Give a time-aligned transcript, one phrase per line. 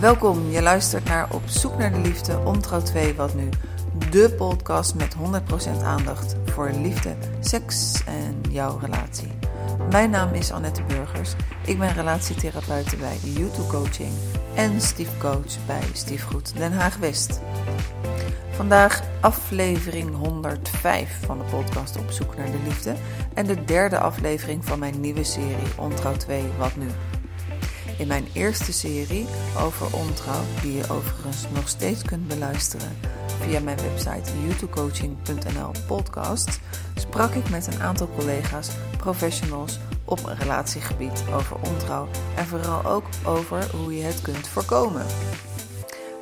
[0.00, 3.48] Welkom, je luistert naar Op zoek naar de liefde, Ontrouw 2, wat nu?
[4.10, 9.28] De podcast met 100% aandacht voor liefde, seks en jouw relatie.
[9.90, 11.32] Mijn naam is Annette Burgers.
[11.64, 14.12] Ik ben relatietherapeute bij YouTube Coaching
[14.54, 17.40] en stiefcoach bij Stiefgoed Den Haag West.
[18.50, 22.94] Vandaag aflevering 105 van de podcast Op zoek naar de liefde
[23.34, 26.86] en de derde aflevering van mijn nieuwe serie Ontrouw 2, wat nu?
[27.98, 29.26] In mijn eerste serie
[29.58, 32.96] over ontrouw, die je overigens nog steeds kunt beluisteren
[33.40, 36.60] via mijn website youtubecoaching.nl podcast,
[36.94, 43.04] sprak ik met een aantal collega's, professionals op een relatiegebied over ontrouw en vooral ook
[43.24, 45.06] over hoe je het kunt voorkomen.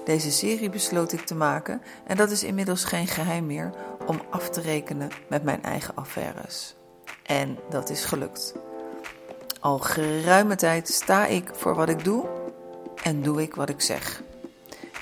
[0.05, 3.71] Deze serie besloot ik te maken en dat is inmiddels geen geheim meer
[4.07, 6.75] om af te rekenen met mijn eigen affaires.
[7.23, 8.55] En dat is gelukt.
[9.67, 12.25] Al geruime tijd sta ik voor wat ik doe
[13.03, 14.23] en doe ik wat ik zeg.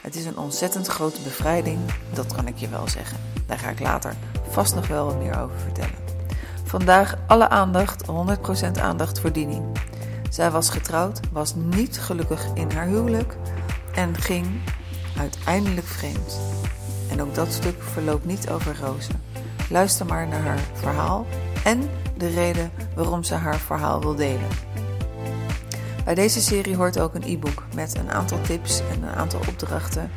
[0.03, 1.79] Het is een ontzettend grote bevrijding,
[2.13, 3.19] dat kan ik je wel zeggen.
[3.47, 4.15] Daar ga ik later
[4.49, 5.99] vast nog wel wat meer over vertellen.
[6.65, 8.05] Vandaag alle aandacht,
[8.77, 9.63] 100% aandacht voor Dini.
[10.31, 13.37] Zij was getrouwd, was niet gelukkig in haar huwelijk
[13.95, 14.47] en ging
[15.19, 16.41] uiteindelijk vreemd.
[17.11, 19.23] En ook dat stuk verloopt niet over rozen.
[19.71, 21.27] Luister maar naar haar verhaal
[21.65, 24.49] en de reden waarom ze haar verhaal wil delen.
[26.05, 30.11] Bij deze serie hoort ook een e-book met een aantal tips en een aantal opdrachten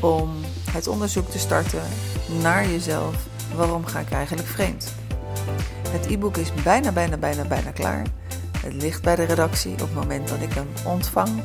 [0.00, 0.30] om
[0.70, 1.82] het onderzoek te starten
[2.42, 3.14] naar jezelf.
[3.54, 4.94] Waarom ga ik eigenlijk vreemd?
[5.88, 8.06] Het e-book is bijna, bijna, bijna, bijna klaar.
[8.58, 9.72] Het ligt bij de redactie.
[9.72, 11.42] Op het moment dat ik hem ontvang,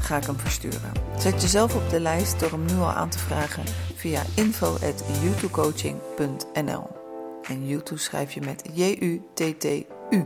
[0.00, 0.92] ga ik hem versturen.
[1.18, 6.99] Zet jezelf op de lijst door hem nu al aan te vragen via info.youtubecoaching.nl.
[7.42, 10.24] En YouTube schrijf je met J-U-T-T-U.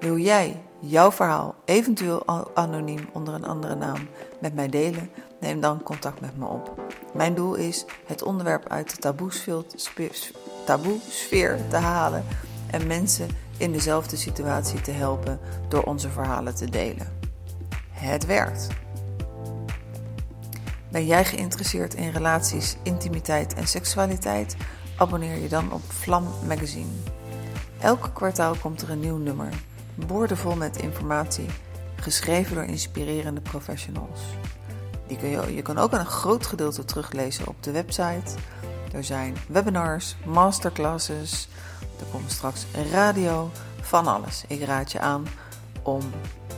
[0.00, 4.08] Wil jij jouw verhaal, eventueel anoniem onder een andere naam,
[4.40, 5.10] met mij delen?
[5.40, 6.82] Neem dan contact met me op.
[7.14, 9.14] Mijn doel is het onderwerp uit de
[10.64, 12.24] taboe-sfeer te halen
[12.70, 17.12] en mensen in dezelfde situatie te helpen door onze verhalen te delen.
[17.90, 18.66] Het werkt.
[20.90, 24.56] Ben jij geïnteresseerd in relaties, intimiteit en seksualiteit?
[24.96, 26.90] Abonneer je dan op Vlam Magazine.
[27.78, 29.48] Elke kwartaal komt er een nieuw nummer,
[29.94, 31.46] boordevol met informatie,
[31.96, 34.20] geschreven door inspirerende professionals.
[35.06, 38.34] Die je, je kan ook een groot gedeelte teruglezen op de website.
[38.92, 41.48] Er zijn webinars, masterclasses,
[41.98, 43.50] er komt straks radio,
[43.80, 44.44] van alles.
[44.48, 45.26] Ik raad je aan
[45.82, 46.02] om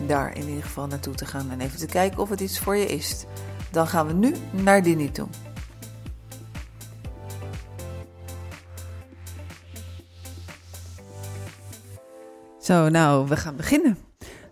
[0.06, 2.76] daar in ieder geval naartoe te gaan en even te kijken of het iets voor
[2.76, 3.24] je is.
[3.70, 5.28] Dan gaan we nu naar Dini toe.
[12.66, 13.98] Zo, nou, we gaan beginnen.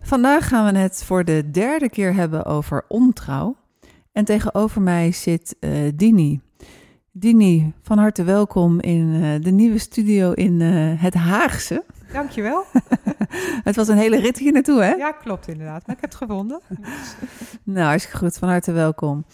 [0.01, 3.57] Vandaag gaan we het voor de derde keer hebben over ontrouw.
[4.13, 6.41] En tegenover mij zit uh, Dini.
[7.13, 11.85] Dini, van harte welkom in uh, de nieuwe studio in uh, het Haagse.
[12.13, 12.65] Dankjewel.
[13.69, 14.93] het was een hele rit hier naartoe, hè?
[14.93, 15.87] Ja, klopt inderdaad.
[15.87, 16.61] Maar ik heb het gevonden.
[17.65, 18.37] nou, hartstikke goed.
[18.37, 19.25] Van harte welkom.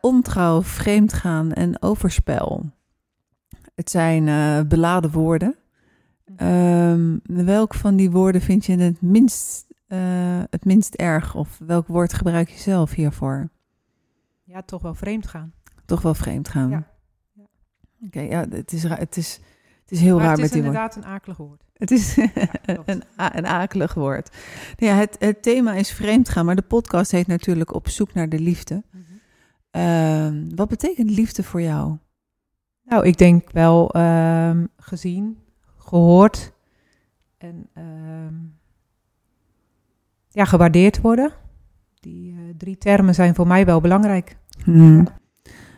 [0.00, 2.64] Ontrouw, vreemdgaan en overspel.
[3.74, 4.24] Het zijn
[4.68, 5.56] beladen woorden.
[6.42, 11.34] Um, welk van die woorden vind je het minst, uh, het minst erg?
[11.34, 13.50] Of welk woord gebruik je zelf hiervoor?
[14.44, 15.52] Ja, toch wel vreemd gaan.
[15.84, 16.70] Toch wel vreemd gaan.
[16.70, 16.86] Ja.
[17.32, 17.42] ja.
[18.06, 19.40] Oké, okay, ja, het is, het is,
[19.80, 20.82] het is heel maar raar met die woorden.
[20.82, 21.62] Het is inderdaad een akelig woord.
[21.74, 24.30] Het is ja, een, een akelig woord.
[24.76, 28.14] Nou ja, het, het thema is vreemd gaan, maar de podcast heet natuurlijk Op zoek
[28.14, 28.82] naar de liefde.
[28.90, 29.04] Mm
[29.70, 29.80] -hmm.
[29.80, 31.98] uh, wat betekent liefde voor jou?
[32.84, 35.38] Nou, ik denk wel uh, gezien,
[35.84, 36.52] gehoord
[37.38, 38.38] en uh,
[40.28, 41.32] ja, gewaardeerd worden.
[42.00, 44.36] Die uh, drie termen zijn voor mij wel belangrijk.
[44.64, 45.06] Hmm.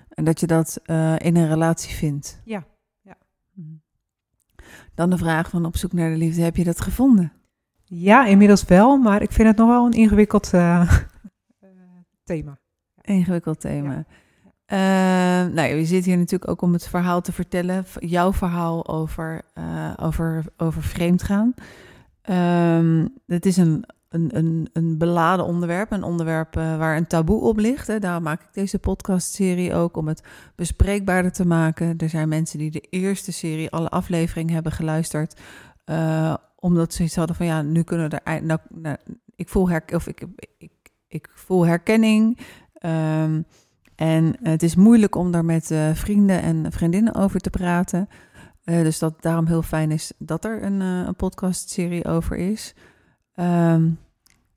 [0.09, 2.41] En dat je dat uh, in een relatie vindt.
[2.45, 2.65] Ja.
[3.03, 3.17] ja.
[3.55, 3.83] Hmm.
[4.95, 7.33] Dan de vraag van op zoek naar de liefde, heb je dat gevonden?
[7.85, 10.93] Ja, inmiddels wel, maar ik vind het nog wel een ingewikkeld uh,
[12.25, 12.59] thema.
[13.01, 13.93] Ingewikkeld thema.
[13.93, 14.05] Ja.
[14.73, 14.79] Uh,
[15.47, 17.85] nou, je zit hier natuurlijk ook om het verhaal te vertellen.
[17.99, 21.55] Jouw verhaal over, uh, over, over vreemdgaan.
[22.31, 25.93] Um, het is een, een, een, een beladen onderwerp.
[25.93, 27.87] Een onderwerp uh, waar een taboe op ligt.
[27.87, 27.99] Hè.
[27.99, 30.23] Daarom maak ik deze podcastserie ook om het
[30.55, 31.95] bespreekbaarder te maken.
[31.99, 35.41] Er zijn mensen die de eerste serie, alle afleveringen hebben geluisterd.
[36.57, 38.45] omdat ze iets hadden van ja, nu kunnen we er.
[38.45, 38.97] Nou, nou,
[39.37, 40.27] ik, voel her, of ik,
[40.59, 40.73] ik,
[41.09, 42.39] ik, voel herkenning.
[42.81, 43.47] Um,
[43.97, 48.09] en het is moeilijk om daar met uh, vrienden en vriendinnen over te praten.
[48.65, 52.75] Uh, dus dat daarom heel fijn is dat er een, uh, een podcastserie over is.
[53.35, 53.99] Um,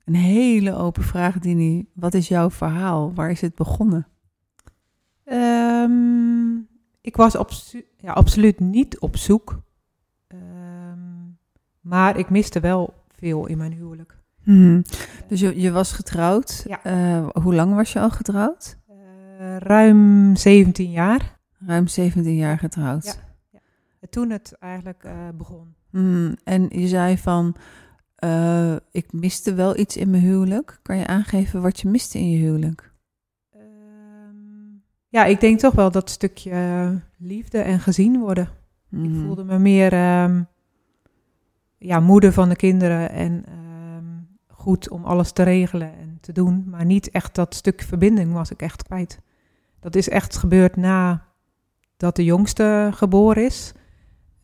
[0.04, 1.88] Een hele open vraag, Dini.
[1.94, 3.14] Wat is jouw verhaal?
[3.14, 4.06] Waar is het begonnen?
[5.24, 6.56] Ehm,
[7.00, 7.32] ik was
[7.96, 9.62] ja, absoluut niet op zoek.
[10.26, 10.98] Ehm,
[11.80, 14.18] maar ik miste wel veel in mijn huwelijk.
[14.44, 14.82] Mhm.
[15.28, 16.64] Dus je, je was getrouwd.
[16.66, 16.82] Ja.
[16.82, 18.78] Eh, hoe lang was je al getrouwd?
[19.40, 21.38] Uh, ruim 17 jaar.
[21.66, 23.04] Ruim 17 jaar getrouwd.
[23.04, 23.12] Ja.
[23.50, 23.60] ja.
[24.10, 25.74] Toen het eigenlijk uh, begon.
[25.90, 26.34] Mhm.
[26.44, 27.56] En je zei van,
[28.90, 30.78] ik miste wel iets in mijn huwelijk.
[30.82, 32.92] Kan je aangeven wat je miste in je huwelijk?
[33.52, 33.64] Ehm,
[35.08, 38.48] ja, ik denk toch wel dat stukje liefde en gezien worden.
[38.90, 39.24] Ik Mhm.
[39.24, 40.46] voelde me meer um,
[41.78, 43.44] ja, moeder van de kinderen en
[44.48, 46.64] goed om alles te regelen en te doen.
[46.68, 49.20] Maar niet echt dat stuk verbinding was ik echt kwijt.
[49.80, 51.26] Dat is echt gebeurd na
[51.96, 53.72] dat de jongste geboren is.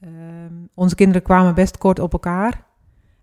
[0.00, 2.64] Um, onze kinderen kwamen best kort op elkaar.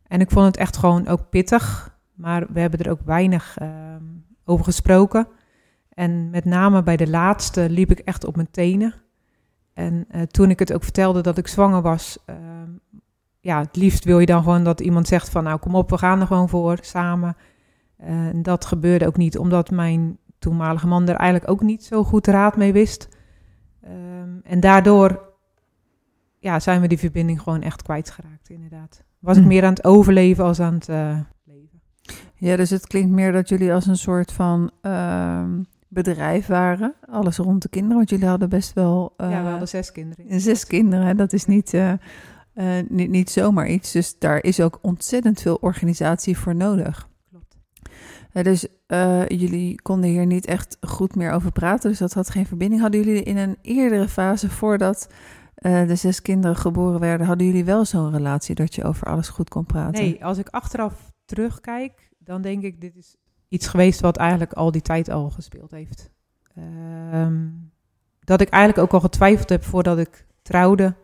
[0.07, 1.97] En ik vond het echt gewoon ook pittig.
[2.13, 5.27] Maar we hebben er ook weinig um, over gesproken.
[5.89, 8.93] En met name bij de laatste liep ik echt op mijn tenen.
[9.73, 12.79] En uh, toen ik het ook vertelde dat ik zwanger was, um,
[13.39, 15.97] ja, het liefst wil je dan gewoon dat iemand zegt van nou kom op, we
[15.97, 17.35] gaan er gewoon voor samen.
[18.03, 22.27] Uh, dat gebeurde ook niet, omdat mijn toenmalige man er eigenlijk ook niet zo goed
[22.27, 23.07] raad mee wist.
[23.85, 25.33] Um, en daardoor
[26.39, 29.03] ja, zijn we die verbinding gewoon echt kwijtgeraakt, inderdaad.
[29.19, 31.81] Was ik meer aan het overleven als aan het uh, leven.
[32.35, 35.43] Ja, dus het klinkt meer dat jullie als een soort van uh,
[35.87, 36.93] bedrijf waren.
[37.09, 39.13] Alles rond de kinderen, want jullie hadden best wel...
[39.17, 40.41] Uh, ja, we hadden zes kinderen.
[40.41, 41.73] Zes kinderen, dat is niet...
[41.73, 41.93] Uh,
[42.87, 43.91] niet, niet zomaar iets.
[43.91, 47.09] Dus daar is ook ontzettend veel organisatie voor nodig.
[48.33, 51.89] Dus uh, jullie konden hier niet echt goed meer over praten.
[51.89, 52.81] Dus dat had geen verbinding.
[52.81, 55.07] Hadden jullie in een eerdere fase, voordat
[55.57, 59.29] uh, de zes kinderen geboren werden, hadden jullie wel zo'n relatie dat je over alles
[59.29, 60.03] goed kon praten?
[60.03, 63.15] Nee, als ik achteraf terugkijk, dan denk ik, dit is
[63.47, 66.11] iets geweest wat eigenlijk al die tijd al gespeeld heeft.
[67.13, 67.71] Um,
[68.19, 70.95] dat ik eigenlijk ook al getwijfeld heb voordat ik trouwde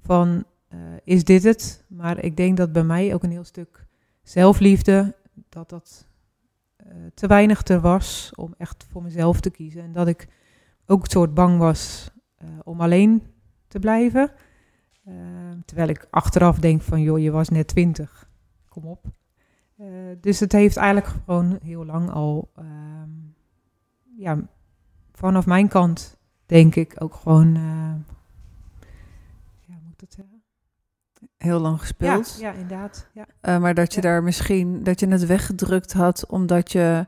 [0.00, 0.44] van
[0.74, 1.84] uh, is dit het?
[1.88, 3.86] Maar ik denk dat bij mij ook een heel stuk
[4.22, 5.14] zelfliefde,
[5.48, 6.06] dat dat
[7.14, 9.82] te weinig er was om echt voor mezelf te kiezen.
[9.82, 10.28] En dat ik
[10.86, 12.10] ook soort bang was
[12.42, 13.22] uh, om alleen
[13.68, 14.30] te blijven.
[15.64, 18.30] terwijl ik achteraf denk van, joh, je was net twintig,
[18.68, 19.04] kom op.
[20.20, 22.52] dus het heeft eigenlijk gewoon heel lang al,
[24.16, 24.38] ja,
[25.12, 27.54] vanaf mijn kant denk ik ook gewoon,
[29.60, 30.42] ja, moet ik dat zeggen?
[31.44, 32.36] Heel lang gespeeld.
[32.40, 33.06] Ja, ja inderdaad.
[33.12, 33.26] Ja.
[33.42, 34.08] Uh, maar dat je Ja.
[34.08, 37.06] daar misschien, dat je het weggedrukt had omdat je,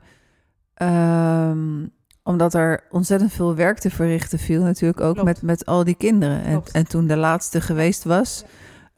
[0.82, 1.90] um,
[2.22, 5.28] omdat er ontzettend veel werk te verrichten viel natuurlijk ook Klopt.
[5.28, 6.42] met, met al die kinderen.
[6.44, 6.70] En, Klopt.
[6.70, 8.44] en toen de laatste geweest was,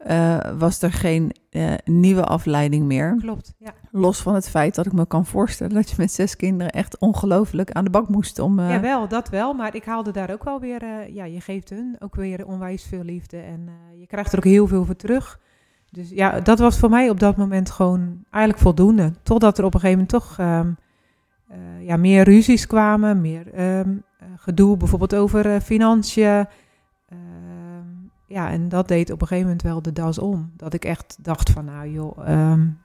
[0.07, 3.15] uh, was er geen uh, nieuwe afleiding meer.
[3.21, 3.73] Klopt, ja.
[3.91, 6.97] Los van het feit dat ik me kan voorstellen dat je met zes kinderen echt
[6.97, 8.59] ongelooflijk aan de bak moest om...
[8.59, 9.53] Uh, Ja, wel, dat wel.
[9.53, 11.11] Maar ik haalde daar ook wel weer...
[11.13, 13.37] Ja, je geeft hun ook weer onwijs veel liefde.
[13.37, 15.39] En je krijgt er ook heel veel voor terug.
[15.91, 19.13] Dus ja, dat was voor mij op dat moment gewoon eigenlijk voldoende.
[19.23, 20.77] Totdat er op een gegeven moment toch um,
[21.51, 23.21] uh, ja, meer ruzies kwamen.
[23.21, 24.03] Meer um,
[24.35, 26.47] gedoe bijvoorbeeld over financiën.
[28.29, 30.51] Ehm, ja, en dat deed op een gegeven moment wel de das om.
[30.55, 32.29] Dat ik echt dacht van, nou joh...
[32.29, 32.81] Um,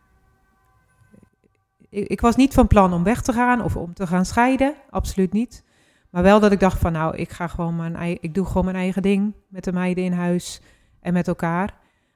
[1.89, 4.75] ik, ik, was niet van plan om weg te gaan of om te gaan scheiden,
[4.91, 5.65] absoluut niet.
[6.11, 8.77] Maar wel dat ik dacht van nou, ik ga gewoon mijn ik doe gewoon mijn
[8.77, 10.61] eigen ding met de meiden in huis
[11.01, 11.75] en met elkaar.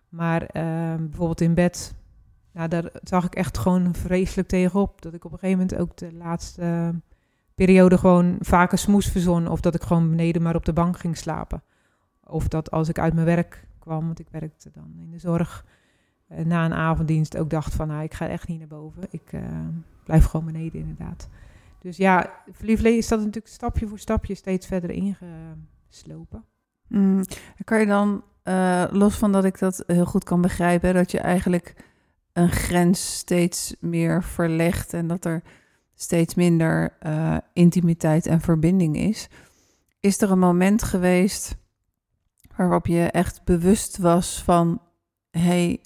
[0.09, 1.95] Maar uh, bijvoorbeeld in bed,
[2.53, 5.03] nou, daar zag ik echt gewoon vreselijk tegenop.
[5.03, 6.95] Dat ik op een gegeven moment ook de laatste
[7.55, 9.49] periode gewoon vaker smoes verzon.
[9.49, 11.63] Of dat ik gewoon beneden maar op de bank ging slapen.
[12.29, 15.65] Of dat als ik uit mijn werk kwam, want ik werkte dan in de zorg
[16.33, 19.03] uh, na een avonddienst ook dacht van, nou, ik ga echt niet naar boven.
[19.11, 19.41] Ik uh,
[20.05, 21.29] blijf gewoon beneden inderdaad.
[21.81, 26.45] Dus ja, verliefd is dat natuurlijk stapje voor stapje steeds verder ingeslopen.
[26.89, 27.25] Mm,
[27.65, 31.21] kan je dan, uh, los van dat ik dat heel goed kan begrijpen, dat je
[31.21, 31.75] eigenlijk
[32.33, 35.43] een grens steeds meer verlegt en dat er
[35.95, 36.93] steeds minder
[37.53, 39.29] intimiteit en verbinding is.
[40.01, 41.57] Is er een moment geweest
[42.67, 44.81] waarop je echt bewust was van,
[45.31, 45.81] hey,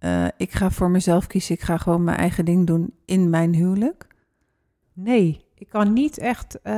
[0.00, 3.54] uh, ik ga voor mezelf kiezen, ik ga gewoon mijn eigen ding doen in mijn
[3.54, 4.06] huwelijk?
[4.92, 6.72] Nee, ik kan niet echt uh,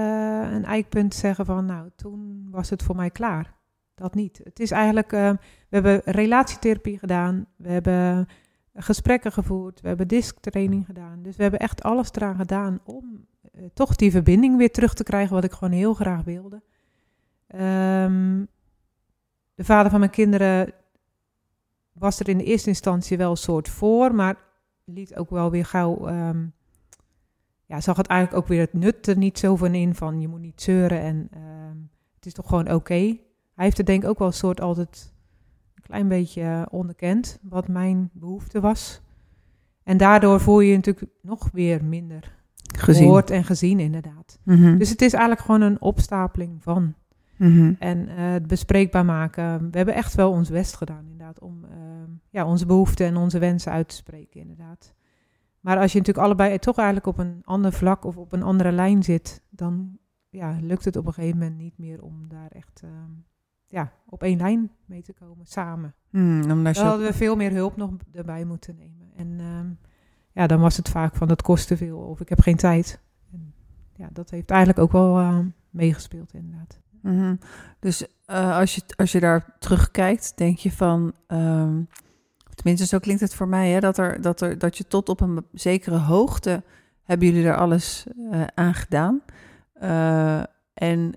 [0.53, 3.55] een eikpunt zeggen van, nou, toen was het voor mij klaar.
[3.95, 4.41] Dat niet.
[4.45, 8.29] Het is eigenlijk, uh, we hebben relatietherapie gedaan, we hebben
[8.75, 11.23] gesprekken gevoerd, we hebben disktraining gedaan.
[11.23, 13.27] Dus we hebben echt alles eraan gedaan om
[13.75, 16.63] toch die verbinding weer terug te krijgen, wat ik gewoon heel graag wilde.
[17.55, 18.49] Um,
[19.57, 20.73] de vader van mijn kinderen
[21.93, 24.37] was er in de eerste instantie wel een soort voor, maar
[24.85, 26.07] liet ook wel weer gauw.
[26.07, 26.47] ehm,
[27.67, 29.95] ja, zag het eigenlijk ook weer het nut er niet zo van in.
[29.95, 31.77] Van je moet niet zeuren en ehm,
[32.15, 32.95] het is toch gewoon oké.
[33.55, 35.13] Hij heeft het denk ik ook wel een soort altijd
[35.75, 37.39] een klein beetje eh, onderkend.
[37.43, 39.01] Wat mijn behoefte was.
[39.83, 42.35] En daardoor voel je je natuurlijk nog weer minder
[42.79, 43.03] Gezien.
[43.03, 44.39] gehoord en gezien, inderdaad.
[44.43, 44.79] Mhm.
[44.79, 46.95] Dus het is eigenlijk gewoon een opstapeling van.
[47.37, 47.73] Mhm.
[47.79, 49.71] En eh, het bespreekbaar maken.
[49.71, 53.39] We hebben echt wel ons best gedaan, inderdaad, om ehm, ja, onze behoeften en onze
[53.39, 54.95] wensen uit te spreken, inderdaad.
[55.61, 58.73] Maar als je natuurlijk allebei toch eigenlijk op een ander vlak of op een andere
[58.73, 62.81] lijn zit, dan ja, lukt het op een gegeven moment niet meer om daar echt
[62.85, 63.11] ehm,
[63.67, 65.95] ja, op één lijn mee te komen, samen.
[66.11, 69.11] Mm, omdat Dan hadden we veel meer hulp nog erbij moeten nemen.
[69.17, 69.69] En ehm,
[70.33, 73.01] ja, dan was het vaak van het kost te veel of ik heb geen tijd.
[73.33, 73.55] En,
[73.95, 76.81] ja, dat heeft eigenlijk ook wel meegespeeld, inderdaad.
[77.07, 77.37] Mhm.
[77.81, 81.13] Dus eh, als, je, als je daar terugkijkt, denk je van.
[81.27, 81.83] ehm,
[82.55, 85.21] tenminste, zo klinkt het voor mij, hè, dat, er, dat, er, dat je tot op
[85.21, 86.63] een zekere hoogte.
[87.03, 89.23] hebben jullie er alles eh, aan gedaan.
[89.73, 90.43] Eh,
[90.75, 91.13] en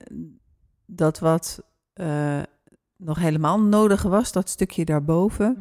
[0.85, 1.63] dat wat
[2.97, 5.57] nog helemaal nodig was, dat stukje daarboven.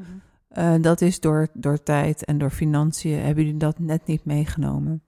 [0.49, 3.21] eh, dat is door, door tijd en door financiën.
[3.21, 5.03] hebben jullie dat net niet meegenomen.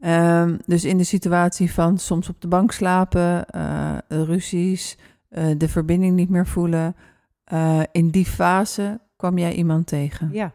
[0.00, 4.98] Ehm, dus in de situatie van soms op de bank slapen, eh, ruzies,
[5.28, 6.96] eh, de verbinding niet meer voelen.
[7.44, 10.30] eh, in die fase kwam jij iemand tegen.
[10.32, 10.52] Ja.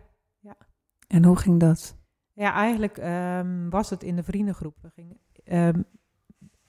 [1.07, 1.95] En hoe ging dat?
[2.33, 4.75] Ja, eigenlijk ehm, was het in de vriendengroep.
[4.81, 5.81] We gingen, ehm,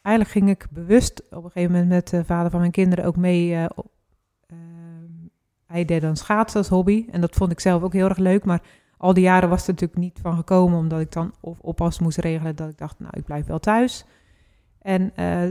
[0.02, 3.16] eigenlijk ging ik bewust op een gegeven moment met de vader van mijn kinderen ook
[3.16, 3.68] mee.
[3.74, 3.90] op,
[5.66, 7.06] hij deed dan schaatsen als hobby.
[7.10, 8.44] En dat vond ik zelf ook heel erg leuk.
[8.44, 8.62] Maar
[9.02, 10.78] al die jaren was er natuurlijk niet van gekomen.
[10.78, 12.56] Omdat ik dan of oppas moest regelen.
[12.56, 14.04] Dat ik dacht, nou, ik blijf wel thuis.
[14.78, 15.42] En eh,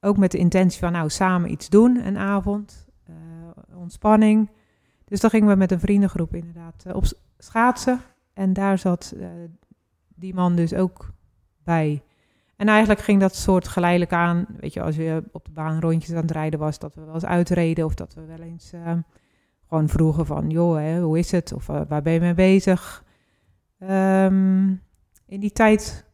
[0.00, 2.06] ook met de intentie van, nou, samen iets doen.
[2.06, 2.86] Een avond.
[3.06, 3.14] eh,
[3.78, 4.50] ontspanning.
[5.04, 7.04] Dus dan gingen we met een vriendengroep inderdaad eh, op
[7.38, 8.00] schaatsen.
[8.34, 9.28] En daar zat eh,
[10.14, 11.12] die man dus ook
[11.64, 12.02] bij.
[12.56, 14.46] En eigenlijk ging dat soort geleidelijk aan.
[14.60, 17.14] Weet je, als je op de baan rondjes aan het rijden was, dat we wel
[17.14, 17.84] eens uitreden.
[17.84, 18.72] Of dat we wel eens
[19.70, 21.52] gewoon vroegen van, joh, hè, hoe is het?
[21.52, 23.04] Of eh, waar ben je mee bezig?
[23.78, 24.68] Ehm,
[25.26, 26.06] in die tijd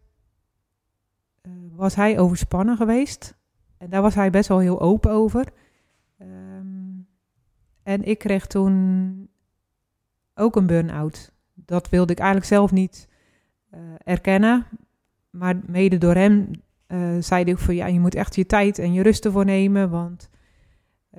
[1.40, 3.36] eh, was hij overspannen geweest.
[3.78, 5.46] En daar was hij best wel heel open over.
[6.18, 7.00] Ehm,
[7.82, 9.28] en ik kreeg toen
[10.34, 11.32] ook een burn-out.
[11.54, 13.08] Dat wilde ik eigenlijk zelf niet
[13.70, 14.66] eh, erkennen.
[15.30, 16.50] Maar mede door hem
[16.86, 19.90] eh, zei ook van ja, je moet echt je tijd en je rust ervoor nemen.
[19.90, 20.28] Want,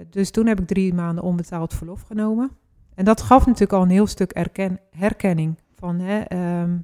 [0.09, 2.51] dus toen heb ik drie maanden onbetaald verlof genomen.
[2.95, 5.57] En dat gaf natuurlijk al een heel stuk erken, herkenning.
[5.75, 6.77] Van, hè, ehm,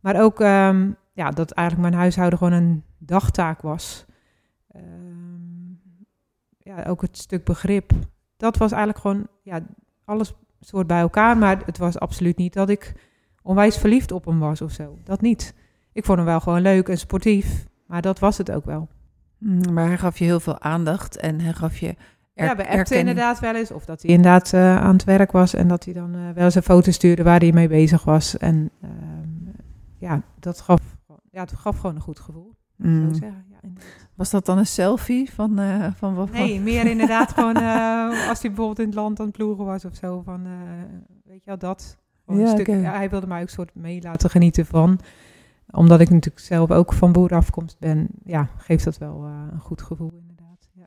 [0.00, 4.04] maar ook ehm, ja, dat eigenlijk mijn huishouden gewoon een dagtaak was.
[4.68, 5.72] Ehm,
[6.58, 7.92] ja, ook het stuk begrip.
[8.36, 9.60] Dat was eigenlijk gewoon ja,
[10.04, 11.38] alles soort bij elkaar.
[11.38, 12.94] Maar het was absoluut niet dat ik
[13.42, 14.98] onwijs verliefd op hem was of zo.
[15.04, 15.54] Dat niet.
[15.92, 17.66] Ik vond hem wel gewoon leuk en sportief.
[17.86, 18.88] Maar dat was het ook wel.
[19.42, 21.88] Mm, Maar hij gaf je heel veel aandacht en hij gaf je.
[22.34, 23.70] er- ja, we appten inderdaad wel eens.
[23.70, 25.54] Of dat hij inderdaad eh, aan het werk was.
[25.54, 28.36] En dat hij dan eh, wel eens een foto stuurde waar hij mee bezig was.
[28.38, 29.54] En ehm,
[29.98, 30.80] ja, dat gaf,
[31.30, 32.54] ja, het gaf gewoon een goed gevoel.
[32.78, 33.08] zou Mm.
[33.08, 33.44] ik zeggen.
[33.50, 33.68] Ja.
[34.14, 36.30] Was dat dan een selfie van, eh, van wat?
[36.30, 39.84] Nee, meer inderdaad gewoon eh, als hij bijvoorbeeld in het land aan het ploegen was
[39.84, 40.22] of zo.
[40.24, 40.50] Van, eh,
[41.24, 41.96] weet je wel, dat.
[42.26, 44.98] Ja, een stuk, ja, hij wilde mij ook soort mee laten genieten van.
[45.72, 48.08] Omdat ik natuurlijk zelf ook van boerenafkomst ben.
[48.24, 50.22] Ja, geeft dat wel eh, een goed gevoel.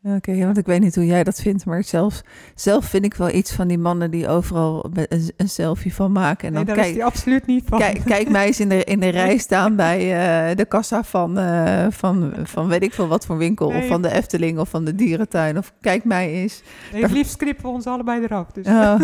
[0.07, 2.21] Oké, want ik weet niet hoe jij dat vindt, maar zelf,
[2.55, 6.47] zelf vind ik wel iets van die mannen die overal een, een selfie van maken.
[6.47, 7.79] En nee, dan daar kijk, is absoluut niet van.
[7.79, 11.37] Kijk, kijk mij eens in de, in de rij staan bij eh, de kassa van,
[11.37, 13.67] eh, van, van weet ik veel wat voor winkel.
[13.67, 13.87] Of Nee.
[13.87, 15.57] van de Efteling of van de dierentuin.
[15.57, 16.61] Of kijk mij eens.
[16.93, 18.51] Nee, het liefst knippen we ons allebei eraf.
[18.51, 18.67] Dus.
[18.67, 18.95] Oh.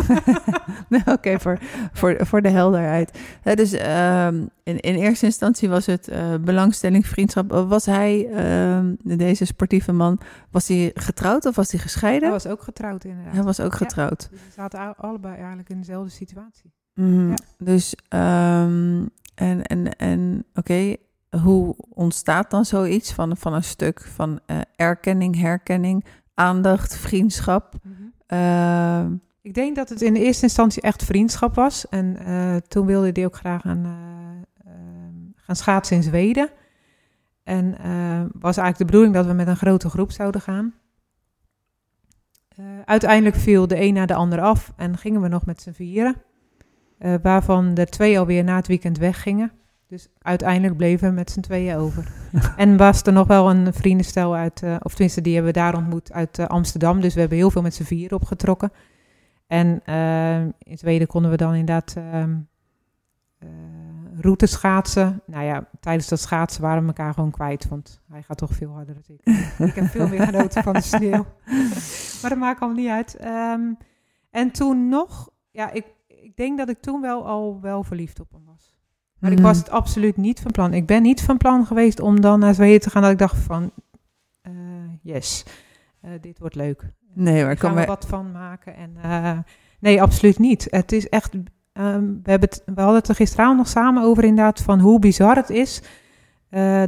[0.89, 1.59] Nou, Oké, voor,
[1.93, 3.19] voor, voor de helderheid.
[3.53, 7.65] Dus ehm, in, in eerste instantie was het eh, belangstelling, vriendschap.
[7.67, 10.19] Was hij, ehm, deze sportieve man,
[10.51, 12.21] was hij getrouwd of was hij gescheiden?
[12.23, 13.33] Hij was ook getrouwd inderdaad.
[13.33, 13.77] Hij was ook Ja.
[13.77, 14.27] getrouwd.
[14.31, 16.71] Dus we zaten allebei eigenlijk in dezelfde situatie.
[16.93, 17.29] Mhm.
[17.29, 17.35] Ja.
[17.57, 19.05] Dus, ehm,
[19.35, 20.95] en, en, en oké,
[21.41, 27.73] hoe ontstaat dan zoiets van, van een stuk van eh, erkenning, herkenning, aandacht, vriendschap?
[28.27, 31.87] Ehm, Ik denk dat het in de eerste instantie echt vriendschap was.
[31.89, 36.49] En eh, toen wilde hij ook graag gaan, eh, ehm, gaan schaatsen in Zweden.
[37.43, 37.71] En
[38.31, 40.73] was eigenlijk de bedoeling dat we met een grote groep zouden gaan.
[42.61, 45.71] Eh, uiteindelijk viel de een na de ander af en gingen we nog met z'n
[45.71, 46.15] vieren.
[46.97, 49.51] Eh, waarvan er twee alweer na het weekend weggingen.
[49.87, 52.11] Dus uiteindelijk bleven we met z'n tweeën over.
[52.57, 55.75] en was er nog wel een vriendenstel uit, eh, of tenminste die hebben we daar
[55.75, 57.01] ontmoet uit Amsterdam.
[57.01, 58.71] Dus we hebben heel veel met z'n vieren opgetrokken.
[59.47, 59.81] En
[60.57, 62.37] in Zweden konden we dan inderdaad ehm,
[64.21, 65.21] route schaatsen.
[65.25, 68.71] Nou ja, tijdens dat schaatsen waren we elkaar gewoon kwijt, want hij gaat toch veel
[68.71, 69.67] harder dan ik.
[69.69, 71.25] ik heb veel meer genoten van de sneeuw.
[72.21, 73.15] maar dat maakt allemaal niet uit.
[73.15, 73.73] Ehm,
[74.29, 78.31] en toen nog, ja, ik, ik denk dat ik toen wel al wel verliefd op
[78.31, 78.75] hem was.
[79.19, 80.73] Maar ik was het absoluut niet van plan.
[80.73, 83.37] Ik ben niet van plan geweest om dan naar Zweden te gaan dat ik dacht
[83.37, 83.71] van,
[84.47, 84.53] uh,
[85.01, 85.45] yes,
[86.05, 86.93] uh, dit wordt leuk.
[87.13, 88.75] Nee, maar ik kan er wat van maken.
[88.75, 89.37] En, uh,
[89.79, 90.67] nee, absoluut niet.
[90.69, 91.33] Het is echt,
[91.73, 94.99] um, we, hebben het, we hadden het er gisteravond nog samen over inderdaad van hoe
[94.99, 95.81] bizar het is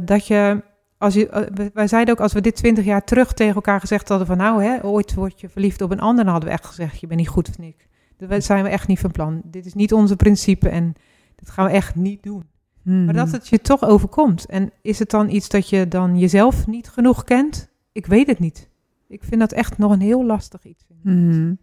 [0.04, 0.62] dat je
[0.98, 4.26] als je, wij zeiden ook, als we dit twintig jaar terug tegen elkaar gezegd hadden
[4.26, 7.00] van nou, hè, ooit word je verliefd op een ander, dan hadden we echt gezegd,
[7.00, 7.88] je bent niet goed, vind ik.
[8.16, 9.40] Dat zijn we echt niet van plan.
[9.44, 10.92] Dit is niet onze principe en
[11.36, 12.44] dat gaan we echt niet doen.
[12.82, 13.34] Maar dat hmm.
[13.34, 14.46] het je toch overkomt.
[14.46, 17.68] En is het dan iets dat je dan jezelf niet genoeg kent?
[17.92, 18.70] Ik weet het niet.
[19.08, 20.86] Ik vind dat echt nog een heel lastig iets.
[21.02, 21.58] Hmm.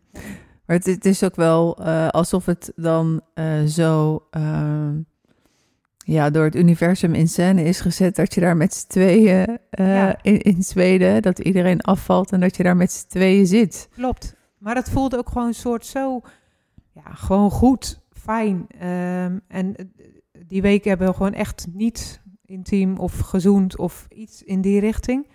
[0.72, 4.90] Maar het, het, is ook wel uh, alsof het dan uh, zo uh,
[5.98, 10.18] ja, door het universum in scène is gezet dat je daar met z'n tweeën ja.
[10.22, 13.90] in, in Zweden, dat iedereen afvalt en dat je daar met z'n tweeën zit.
[13.96, 14.36] Klopt.
[14.58, 16.22] Maar het voelde ook gewoon een soort zo,
[16.92, 18.68] ja, gewoon goed, fijn.
[18.88, 19.76] Um, en
[20.48, 25.28] die week hebben we gewoon echt niet intiem of gezoend of iets in die richting.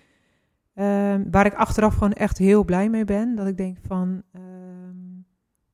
[0.74, 3.34] Um, waar ik achteraf gewoon echt heel blij mee ben.
[3.34, 4.22] Dat ik denk van,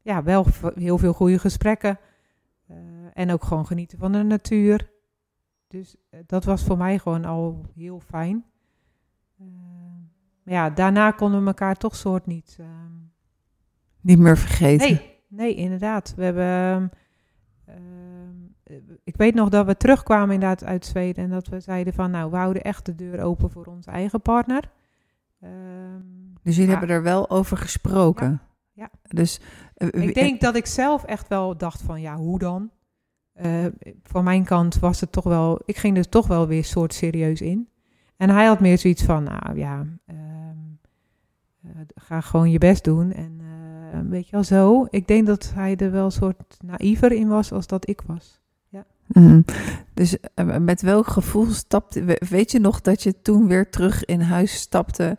[0.02, 1.98] ja, wel heel veel goede gesprekken.
[2.70, 2.76] Uh,
[3.14, 4.90] en ook gewoon genieten van de natuur.
[5.68, 8.44] Dus uh, dat was voor mij gewoon al heel fijn.
[10.42, 12.58] Maar ja, daarna konden we elkaar toch soort niet...
[14.00, 14.88] niet meer vergeten.
[14.88, 16.14] Nee, nee, inderdaad.
[16.16, 16.90] We hebben
[18.72, 22.10] eh, ik weet nog dat we terugkwamen inderdaad uit Zweden en dat we zeiden van
[22.10, 24.70] nou, we houden echt de deur open voor onze eigen partner.
[25.44, 28.40] Um, dus jullie hebben er wel over gesproken?
[28.72, 28.90] Ja.
[29.02, 29.40] Dus,
[29.90, 32.70] ik denk dat ik zelf echt wel dacht van ja, hoe dan?
[33.42, 33.66] Uh,
[34.02, 37.40] van mijn kant was het toch wel, ik ging er toch wel weer soort serieus
[37.40, 37.68] in.
[38.16, 40.16] En hij had meer zoiets van, nou ja, uh,
[41.94, 43.12] ga gewoon je best doen.
[43.12, 43.40] En
[44.08, 44.86] weet je wel zo.
[44.90, 48.40] Ik denk dat hij er wel een soort naïver in was als dat ik was.
[49.06, 49.44] Mm.
[49.94, 54.20] Dus uh, met welk gevoel stapte, weet je nog dat je toen weer terug in
[54.20, 55.18] huis stapte?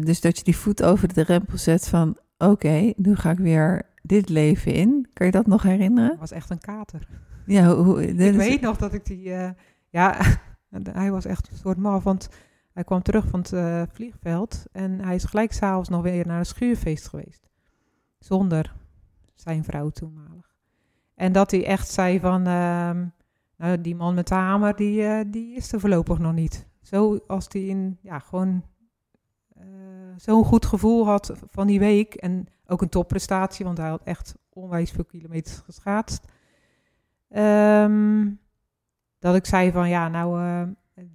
[0.00, 3.38] Dus dat je die voet over de drempel zet van, oké, okay, nu ga ik
[3.38, 5.08] weer dit leven in.
[5.12, 6.10] Kan je dat nog herinneren?
[6.10, 7.08] Dat was echt een kater.
[7.46, 8.36] Ja, hoe, ik is...
[8.36, 9.50] weet nog dat ik die, uh,
[9.88, 10.16] ja,
[10.92, 12.28] hij was echt een soort mal, want
[12.72, 16.46] hij kwam terug van het vliegveld en hij is gelijk s'avonds nog weer naar een
[16.46, 17.48] schuurfeest geweest.
[18.18, 18.74] Zonder
[19.34, 20.54] zijn vrouw toenmalig.
[21.14, 22.90] En dat hij echt zei van, uh,
[23.56, 26.66] nou, die man met de hamer, die, uh, die is er voorlopig nog niet.
[26.80, 28.64] Zo als hij in, ja, gewoon
[30.16, 32.14] zo'n goed gevoel had van die week.
[32.14, 36.24] En ook een topprestatie, want hij had echt onwijs veel kilometers geschaatst.
[37.36, 38.40] Um,
[39.18, 40.62] dat ik zei van, ja, nou, uh,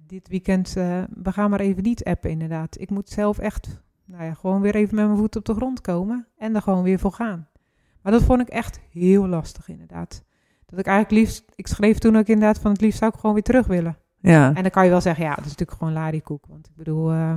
[0.06, 2.80] dit weekend, we gaan maar even niet appen inderdaad.
[2.80, 5.80] Ik moet zelf echt, nou ja, gewoon weer even met mijn voet op de grond
[5.80, 7.48] komen en er gewoon weer voor gaan.
[8.02, 10.24] Maar dat vond ik echt heel lastig, inderdaad.
[10.66, 13.34] Dat ik eigenlijk liefst, ik schreef toen ook inderdaad van het liefst zou ik gewoon
[13.34, 13.98] weer terug willen.
[14.20, 14.54] Ja.
[14.54, 16.46] En dan kan je wel zeggen, ja, dat is natuurlijk gewoon larikoek.
[16.46, 17.34] Want ik bedoel, uh,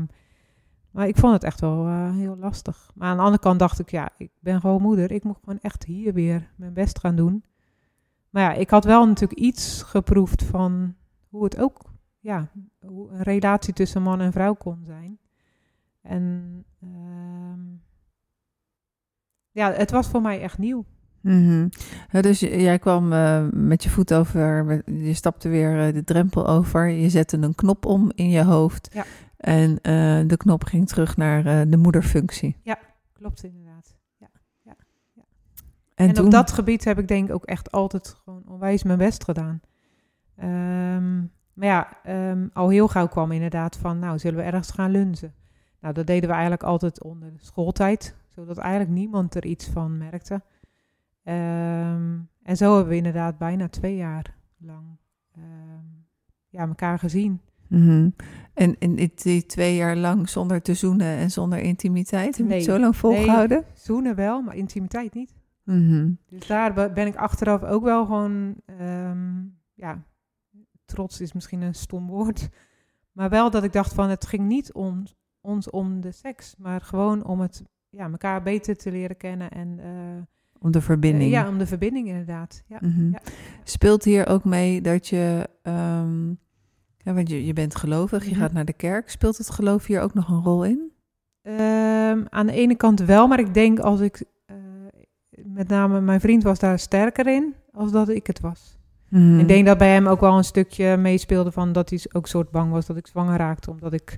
[0.92, 2.92] maar ik vond het echt wel uh, heel lastig.
[2.96, 5.12] Maar aan de andere kant dacht ik, ja, ik ben gewoon moeder.
[5.12, 7.44] Ik moet gewoon echt hier weer mijn best gaan doen.
[8.30, 10.96] Maar ja, ik had wel natuurlijk iets geproefd van
[11.30, 11.82] hoe het ook,
[12.20, 15.20] ja, hoe een relatie tussen man en vrouw kon zijn.
[16.02, 16.90] En uh,
[19.52, 20.86] ja, het was voor mij echt nieuw.
[21.22, 21.70] Mm
[22.12, 26.48] ja, dus jij kwam uh, met je voet over, je stapte weer uh, de drempel
[26.48, 29.06] over, je zette een knop om in je hoofd ja.
[29.42, 32.58] En uh, de knop ging terug naar de moederfunctie.
[32.62, 32.80] Ja,
[33.14, 33.96] klopt inderdaad.
[34.18, 34.30] Ja,
[34.64, 34.76] ja,
[35.14, 35.24] ja.
[35.96, 36.26] En, en toen...
[36.26, 39.62] op dat gebied heb ik denk ik ook echt altijd gewoon onwijs mijn best gedaan.
[40.44, 41.98] Um, maar ja,
[42.32, 45.34] um, al heel gauw kwam inderdaad van, nou, zullen we ergens gaan lunzen?
[45.80, 50.34] Nou, dat deden we eigenlijk altijd onder schooltijd zodat eigenlijk niemand er iets van merkte.
[51.24, 55.00] Um, en zo hebben we inderdaad bijna twee jaar lang
[56.52, 57.42] ja, elkaar gezien.
[57.68, 58.16] Mm -hmm.
[58.62, 62.38] En in die twee jaar lang zonder te zoenen en zonder intimiteit?
[62.38, 63.58] Heb je het zo lang volgehouden?
[63.58, 65.34] Nee, zoenen wel, maar intimiteit niet.
[65.64, 66.18] Mm -hmm.
[66.30, 70.04] Dus daar ben ik achteraf ook wel gewoon, um, ja,
[70.86, 72.50] trots is misschien een stom woord.
[73.12, 75.04] Maar wel dat ik dacht van het ging niet om
[75.42, 79.80] ons om de seks, maar gewoon om het ja, elkaar beter te leren kennen en...
[79.80, 80.22] Uh,
[80.60, 81.24] om de verbinding.
[81.24, 82.64] Uh, ja, om de verbinding inderdaad.
[82.68, 82.78] Ja.
[82.82, 83.12] Mm -hmm.
[83.12, 83.20] ja.
[83.64, 86.40] Speelt hier ook mee dat je, um,
[87.04, 88.40] ja, want je, je bent gelovig, je -hmm.
[88.40, 89.10] gaat naar de kerk.
[89.10, 90.92] Speelt het geloof hier ook nog een rol in?
[91.44, 94.56] Um, aan de ene kant wel, maar ik denk als ik, uh,
[95.46, 98.80] met name mijn vriend was daar sterker in, als dat ik het was.
[99.10, 99.40] Mm.
[99.40, 102.52] Ik denk dat bij hem ook wel een stukje meespeelde van dat hij ook soort
[102.52, 104.18] bang was dat ik zwanger raakte, omdat ik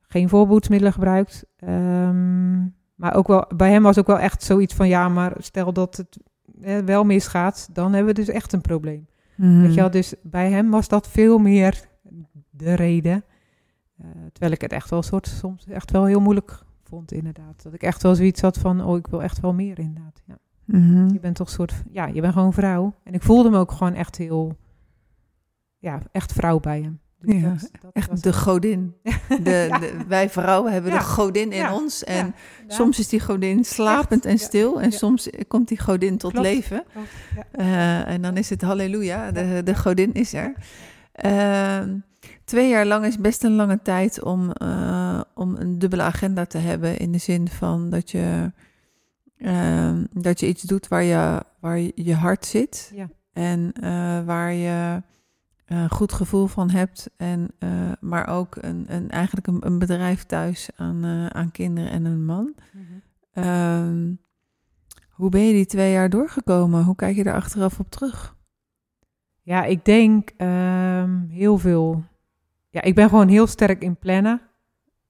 [0.00, 1.44] geen voorboedsmiddelen gebruikt.
[1.64, 5.72] Um, maar ook wel, bij hem was ook wel echt zoiets van, ja, maar stel
[5.72, 6.18] dat het
[6.84, 9.06] wel misgaat, dan hebben we dus echt een probleem.
[9.34, 9.60] Mm.
[9.60, 11.84] Weet je wel, dus bij hem was dat veel meer
[12.56, 13.24] de reden.
[14.00, 17.62] Uh, terwijl ik het echt wel soort soms echt wel heel moeilijk vond, inderdaad.
[17.62, 20.22] Dat ik echt wel zoiets had van, oh, ik wil echt wel meer, inderdaad.
[20.26, 20.38] Ja.
[20.64, 21.12] Mm-hmm.
[21.12, 22.94] Je bent toch soort, ja, je bent gewoon vrouw.
[23.02, 24.56] En ik voelde me ook gewoon echt heel,
[25.78, 27.00] ja, echt vrouw bij hem.
[27.24, 28.94] Dus ja, dat, echt de godin.
[29.42, 32.04] De, wij vrouwen hebben de godin in ons.
[32.04, 32.34] En
[32.66, 34.80] soms is die godin slapend en stil.
[34.80, 36.84] En soms komt die godin tot leven.
[37.54, 40.54] Uh, en dan is het halleluja, de, de godin is er.
[41.24, 41.94] Uh,
[42.44, 46.58] twee jaar lang is best een lange tijd om, uh, om een dubbele agenda te
[46.58, 46.98] hebben.
[46.98, 48.52] In de zin van dat je,
[49.36, 52.92] ehm, dat je iets doet waar je, waar je hart zit.
[53.32, 55.02] En eh, waar je
[55.66, 57.10] een goed gevoel van hebt.
[57.16, 62.04] En, uh, maar ook een, een, eigenlijk een, een bedrijf thuis aan, aan kinderen en
[62.04, 62.54] een man.
[62.72, 62.86] Mm
[63.32, 63.44] -hmm.
[63.44, 64.18] um,
[65.14, 66.84] hoe ben je die twee jaar doorgekomen?
[66.84, 68.36] Hoe kijk je er achteraf op terug?
[69.42, 72.04] Ja, ik denk um, heel veel.
[72.74, 74.40] Ja, ik ben gewoon heel sterk in plannen.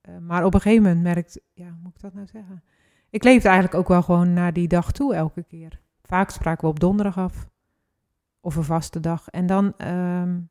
[0.09, 2.63] Uh, maar op een gegeven moment merkt, ja, hoe moet ik dat nou zeggen?
[3.11, 5.81] Ik leefde eigenlijk ook wel gewoon naar die dag toe elke keer.
[6.03, 7.49] Vaak spraken we op donderdag af
[8.41, 9.29] of een vaste dag.
[9.29, 10.51] En dan, um,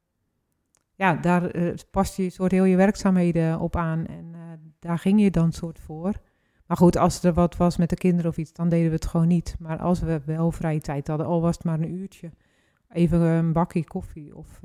[0.96, 4.06] ja, daar uh, past je soort heel je werkzaamheden op aan.
[4.06, 4.40] En uh,
[4.80, 6.14] daar ging je dan soort voor.
[6.66, 9.08] Maar goed, als er wat was met de kinderen of iets, dan deden we het
[9.08, 9.56] gewoon niet.
[9.60, 12.32] Maar als we wel vrije tijd hadden, al was het maar een uurtje.
[12.90, 14.60] Even een bakje koffie of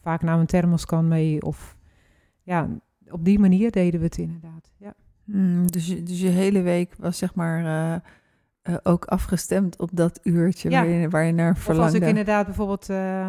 [0.00, 1.42] vaak naar een thermoskan mee.
[1.42, 1.76] Of
[2.42, 2.68] ja,
[3.10, 4.72] op die manier deden we het inderdaad.
[4.76, 4.94] Ja.
[5.24, 8.02] Mm, dus, dus je hele week was zeg maar
[8.68, 10.80] uh, ook afgestemd op dat uurtje ja.
[10.80, 11.86] waar, je, waar je naar verlangde.
[11.86, 13.28] Of als ik inderdaad bijvoorbeeld uh,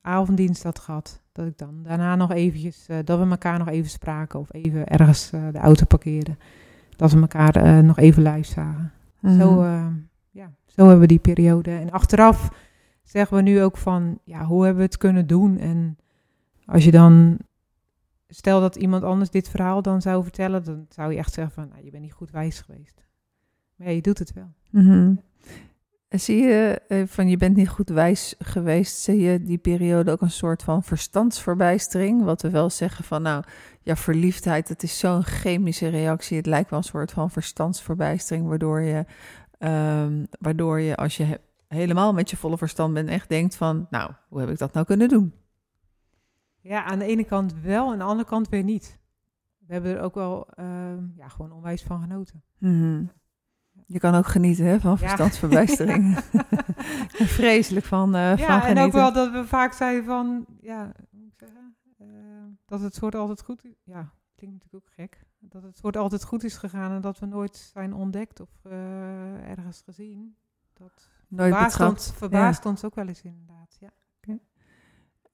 [0.00, 4.40] avonddienst had gehad, dat ik dan daarna nog eventjes, dat we elkaar nog even spraken
[4.40, 6.38] of even ergens de auto parkeerden.
[6.96, 8.92] Dat we elkaar nog even live zagen.
[9.20, 9.40] Mm -hmm.
[9.40, 9.64] Zo,
[10.30, 11.70] ja, zo hebben we die periode.
[11.70, 12.50] En achteraf
[13.02, 15.58] zeggen we nu ook van, ja, hoe hebben we het kunnen doen?
[15.58, 15.96] En
[16.66, 17.38] als je dan
[18.28, 21.68] stel dat iemand anders dit verhaal dan zou vertellen, dan zou je echt zeggen van,
[21.68, 23.04] nou, je bent niet goed wijs geweest.
[23.76, 24.52] Maar je doet het wel.
[24.70, 25.20] Mm.
[26.08, 30.20] Zie je eh, van je bent niet goed wijs geweest, zie je die periode ook
[30.20, 32.24] een soort van verstandsverbijstering?
[32.24, 33.44] Wat we wel zeggen van nou,
[33.82, 36.36] ja, verliefdheid, het is zo'n chemische reactie.
[36.36, 39.04] Het lijkt wel een soort van verstandsverbijstering, waardoor je,
[39.58, 44.10] um, waardoor je als je helemaal met je volle verstand bent, echt denkt van nou,
[44.28, 45.32] hoe heb ik dat nou kunnen doen?
[46.62, 49.00] Ja, aan de ene kant wel, aan de andere kant weer niet.
[49.66, 50.66] We hebben er ook wel uh,
[51.16, 52.42] ja, gewoon onwijs van genoten.
[52.58, 53.10] Mm -hmm.
[53.86, 56.18] Je kan ook genieten hè, van verstandsverbijstering.
[56.32, 56.44] Ja.
[57.38, 58.76] Vreselijk van, uh, ja, van genieten.
[58.76, 62.06] en ook wel dat we vaak zeiden van, ja, moet ik zeggen, uh,
[62.66, 63.82] dat het soort altijd goed is.
[63.84, 65.26] Ja, klinkt natuurlijk ook gek.
[65.38, 69.50] Dat het soort altijd goed is gegaan en dat we nooit zijn ontdekt of uh,
[69.50, 70.36] ergens gezien.
[70.72, 72.70] Dat nooit verbaast, ons, verbaast ja.
[72.70, 73.90] ons ook wel eens inderdaad, ja.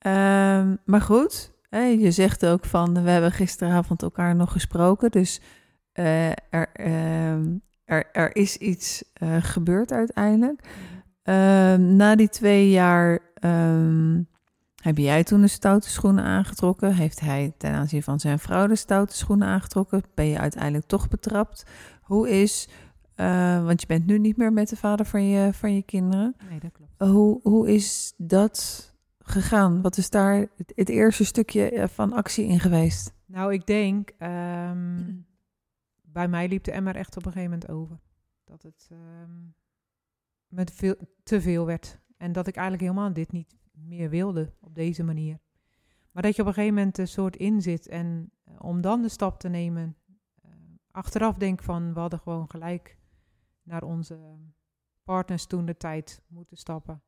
[0.06, 5.40] Um, maar goed, je zegt ook van, we hebben gisteravond elkaar nog gesproken, dus
[5.92, 10.60] er, ehm, er, er is iets uh, gebeurd uiteindelijk.
[11.24, 11.34] Uh,
[11.74, 14.28] na die twee jaar um,
[14.82, 16.94] heb jij toen de stoute schoenen aangetrokken.
[16.94, 20.02] Heeft hij ten aanzien van zijn vrouw de stoute schoenen aangetrokken?
[20.14, 21.64] Ben je uiteindelijk toch betrapt?
[22.02, 22.68] Hoe is,
[23.16, 26.36] uh, want je bent nu niet meer met de vader van je, van je kinderen.
[26.48, 27.12] Nee, dat klopt.
[27.12, 28.86] hoe, hoe is dat
[29.28, 29.82] gegaan?
[29.82, 33.12] Wat is daar het, eerste stukje eh, van actie in geweest?
[33.26, 34.10] Nou, ik denk...
[34.18, 35.26] Um
[36.12, 38.00] bij mij liep de emmer echt op een gegeven moment over.
[38.44, 39.54] Dat het um,
[40.46, 41.98] met veel, te veel werd.
[42.16, 45.38] En dat ik eigenlijk helemaal dit niet meer wilde op deze manier.
[46.10, 47.88] Maar dat je op een gegeven moment een soort in zit.
[47.88, 49.96] En uh, om dan de stap te nemen.
[50.44, 50.50] Uh,
[50.90, 52.98] achteraf denk van we hadden gewoon gelijk
[53.62, 54.18] naar onze
[55.04, 57.02] partners toen de tijd moeten stappen.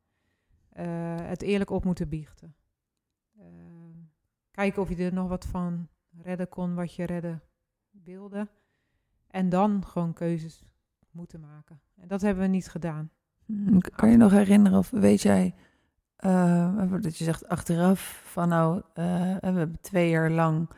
[0.80, 2.54] Uh, het eerlijk op moeten biechten.
[4.50, 5.88] kijken of je er nog wat van
[6.22, 7.42] redden kon wat je redden
[7.90, 8.48] wilde.
[9.26, 10.62] En dan gewoon keuzes
[11.10, 11.80] moeten maken.
[11.96, 13.10] En dat hebben we niet gedaan.
[13.44, 15.54] Hmm, kan je nog herinneren of weet jij,
[16.24, 19.00] uh, dat je zegt achteraf van nou, we
[19.40, 20.68] hebben twee jaar lang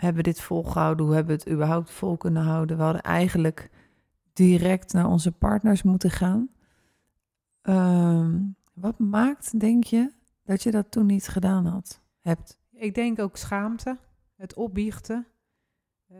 [0.00, 1.06] hebben dit volgehouden.
[1.06, 2.76] Hoe hebben we het überhaupt vol kunnen houden?
[2.76, 3.70] We hadden eigenlijk
[4.32, 6.48] direct naar onze partners moeten gaan.
[7.62, 8.34] Uh,
[8.80, 10.12] wat maakt, denk je,
[10.44, 12.58] dat je dat toen niet gedaan had, hebt?
[12.72, 13.98] Ik denk ook schaamte,
[14.36, 15.26] het opbiechten.
[16.12, 16.18] Uh,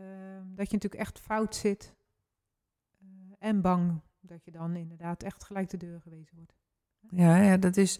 [0.55, 1.95] dat je natuurlijk echt fout zit.
[3.03, 3.07] Uh,
[3.39, 6.53] en bang dat je dan inderdaad echt gelijk de deur gewezen wordt.
[7.09, 7.99] Ja, ja dat is.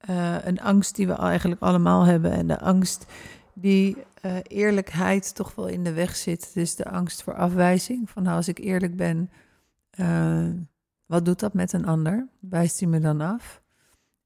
[0.00, 2.32] eh, een angst die we eigenlijk allemaal hebben.
[2.32, 3.06] En de angst
[3.54, 6.54] die eh, eerlijkheid toch wel in de weg zit.
[6.54, 8.10] Dus de angst voor afwijzing.
[8.10, 9.30] Van nou, als ik eerlijk ben,
[9.90, 10.48] eh,
[11.06, 12.28] wat doet dat met een ander?
[12.38, 13.62] Wijst hij me dan af?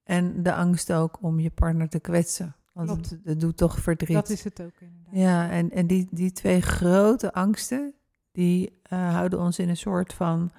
[0.05, 2.55] En de angst ook om je partner te kwetsen.
[2.73, 3.11] Want Klopt.
[3.11, 4.17] het, het doet toch verdriet.
[4.17, 5.15] Dat is het ook inderdaad.
[5.15, 7.95] Ja, en, en die, die twee grote angsten,
[8.33, 10.53] die eh, houden ons in een soort van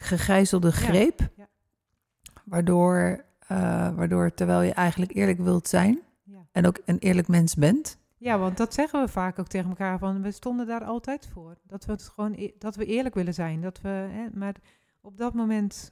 [0.00, 1.28] gegijzelde greep.
[1.36, 1.48] ja.
[2.44, 3.58] Waardoor, eh,
[3.94, 6.46] waardoor, terwijl je eigenlijk eerlijk wilt zijn Ja.
[6.52, 7.98] en ook een eerlijk mens bent.
[8.16, 11.56] Ja, want dat zeggen we vaak ook tegen elkaar van we stonden daar altijd voor.
[11.62, 13.60] Dat we het gewoon e- dat we eerlijk willen zijn.
[13.60, 14.54] Dat we, hè, maar
[15.00, 15.90] op dat moment,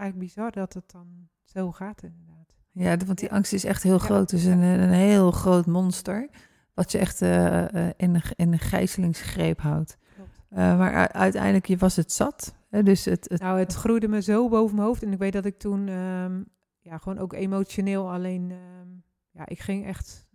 [0.00, 2.54] eigenlijk bizar dat het dan zo gaat inderdaad.
[2.72, 3.98] Ja, want die angst is echt heel Ja.
[3.98, 4.32] groot.
[4.32, 6.28] Is een, een heel groot monster.
[6.74, 9.98] Wat je echt eh, eh, in, een, in een gijzelingsgreep houdt.
[10.48, 12.54] Eh, maar uiteindelijk je was het zat.
[12.68, 12.82] Hè?
[12.82, 15.44] Dus het, het, Nou, het groeide me zo boven mijn hoofd en ik weet dat
[15.44, 16.42] ik toen, ehm,
[16.80, 18.88] ja, gewoon ook emotioneel alleen, ehm,
[19.30, 20.28] ja, ik ging echt,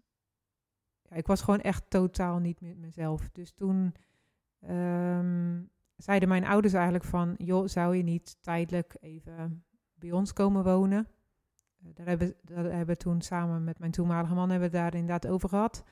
[1.01, 3.29] ja, ik was gewoon echt totaal niet met mezelf.
[3.31, 3.93] Dus toen
[4.59, 5.61] ehm,
[5.97, 11.07] zeiden mijn ouders eigenlijk van, joh, zou je niet tijdelijk even bij ons komen wonen?
[11.83, 14.93] Eh, Daar hebben, daar hebben we toen samen met mijn toenmalige man hebben we daar
[14.93, 15.83] inderdaad over gehad.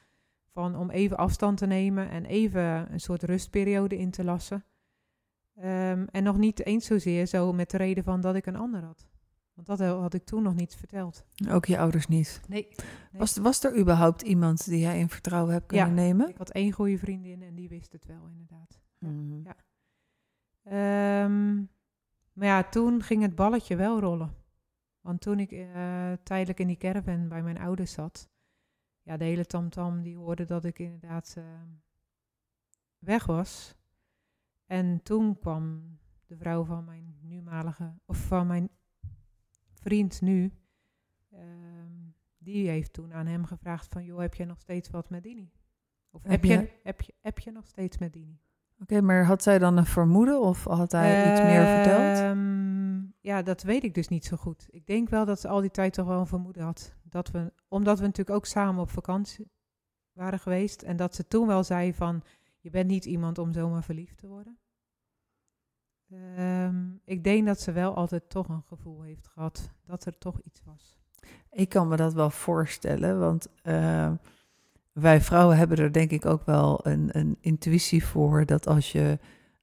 [0.51, 4.63] Van om even afstand te nemen en even een soort rustperiode in te lassen.
[5.55, 8.83] Ehm, en nog niet eens zozeer zo met de reden van dat ik een ander
[8.83, 9.07] had.
[9.53, 11.25] Want dat had ik toen nog niet verteld.
[11.49, 12.41] ook je ouders niet.
[12.47, 12.67] Nee.
[13.11, 15.93] Was, was er überhaupt iemand die jij in vertrouwen hebt kunnen Ja.
[15.93, 16.29] nemen?
[16.29, 18.79] Ik had één goede vriendin en die wist het wel inderdaad.
[18.99, 19.41] Mhm.
[19.43, 19.55] Ja.
[20.63, 21.56] Ehm,
[22.34, 24.36] maar ja, toen ging het balletje wel rollen.
[25.02, 28.30] Want toen ik eh, tijdelijk in die caravan bij mijn ouders zat,
[29.02, 31.43] ja, de hele tamtam die hoorde dat ik inderdaad eh,
[32.99, 33.76] weg was.
[34.65, 35.84] En toen kwam
[36.26, 38.69] de vrouw van mijn numalige, of van mijn
[39.73, 40.54] vriend nu,
[41.30, 41.91] ehm,
[42.38, 45.52] die heeft toen aan hem gevraagd van, joh, heb jij nog steeds wat met Dini?
[46.10, 48.39] Of Heb heb, je- je, heb, je, heb je nog steeds met Dini?
[48.79, 52.17] Oké, maar had zij dan een vermoeden of had hij iets meer verteld?
[52.19, 54.67] Ehm, ja, dat weet ik dus niet zo goed.
[54.69, 56.95] Ik denk wel dat ze al die tijd toch wel een vermoeden had.
[57.03, 59.51] Dat we, omdat we natuurlijk ook samen op vakantie
[60.12, 60.81] waren geweest.
[60.81, 62.23] En dat ze toen wel zei van,
[62.59, 64.57] je bent niet iemand om zomaar verliefd te worden.
[66.09, 70.41] Ehm, ik denk dat ze wel altijd toch een gevoel heeft gehad dat er toch
[70.41, 70.97] iets was.
[71.51, 74.12] Ik kan me dat wel voorstellen, want eh,
[74.93, 79.19] wij vrouwen hebben er denk ik ook wel een, een intuïtie voor dat als, je,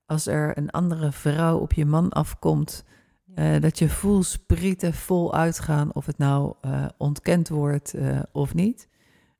[0.07, 2.85] als er een andere vrouw op je man afkomt,
[3.35, 8.89] eh, dat je voelsprieten vol uitgaan of het nou eh, ontkend wordt eh, of niet.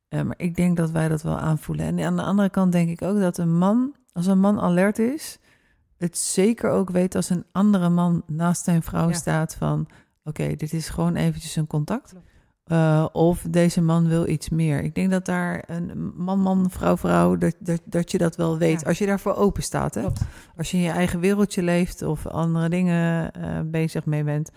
[0.09, 1.85] Maar ik denk dat wij dat wel aanvoelen.
[1.85, 4.99] En aan de andere kant denk ik ook dat een man, als een man alert
[4.99, 5.39] is,
[5.97, 9.13] het zeker ook weet als een andere man naast zijn vrouw Ja.
[9.15, 9.87] staat van,
[10.23, 12.09] oké, dit is gewoon eventjes een contact.
[12.09, 12.30] Klopt.
[12.63, 14.83] Eh, of deze man wil iets meer.
[14.83, 18.57] Ik denk dat daar een man, man, vrouw, vrouw, dat, dat, dat je dat wel
[18.57, 18.81] weet.
[18.81, 18.87] Ja.
[18.87, 19.93] Als je daarvoor open staat.
[19.95, 20.01] Hè?
[20.01, 20.21] Klopt.
[20.57, 24.51] Als je in je eigen wereldje leeft of andere dingen eh, bezig mee bent,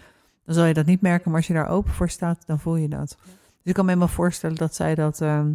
[0.45, 1.29] dan zal je dat niet merken.
[1.31, 3.17] Maar als je daar open voor staat, dan voel je dat.
[3.19, 3.31] Ja.
[3.33, 5.53] Dus ik kan me helemaal voorstellen dat zij dat, ehm,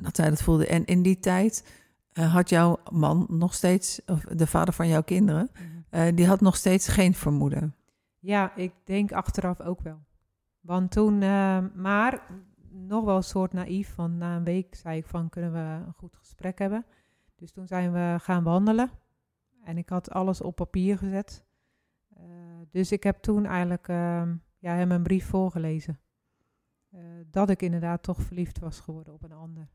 [0.00, 0.66] dat, zij dat voelde.
[0.66, 1.64] En in die tijd
[2.12, 5.62] eh, had jouw man nog steeds, of de vader van jouw kinderen, Mhm.
[5.90, 7.74] eh, die had nog steeds geen vermoeden.
[8.18, 9.98] Ja, ik denk achteraf ook wel.
[10.66, 12.22] Want toen, eh, maar
[12.70, 15.92] nog wel een soort naïef, want na een week zei ik van kunnen we een
[15.96, 16.86] goed gesprek hebben.
[17.34, 18.90] Dus toen zijn we gaan wandelen
[19.66, 21.44] en ik had alles op papier gezet.
[22.08, 22.24] Eh,
[22.70, 24.22] dus ik heb toen eigenlijk eh,
[24.58, 26.00] ja, hem een brief voorgelezen.
[26.90, 27.00] Eh,
[27.30, 29.68] dat ik inderdaad toch verliefd was geworden op een ander.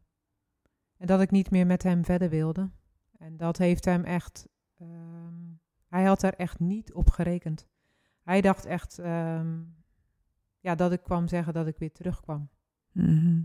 [0.97, 2.69] En dat ik niet meer met hem verder wilde.
[3.17, 5.35] En dat heeft hem echt, ehm,
[5.87, 7.67] hij had daar echt niet op gerekend.
[8.21, 9.59] Hij dacht echt ehm,
[10.61, 12.49] ja, dat ik kwam zeggen dat ik weer terugkwam.
[12.91, 13.41] Mhm.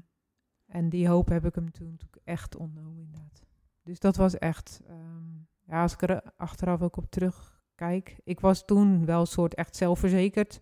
[0.66, 3.42] En die hoop heb ik hem toen echt ontnomen, inderdaad.
[3.82, 5.24] Dus dat was echt, ehm,
[5.66, 8.16] ja, als ik er achteraf ook op terugkijk.
[8.24, 10.60] Ik was toen wel een soort echt zelfverzekerd.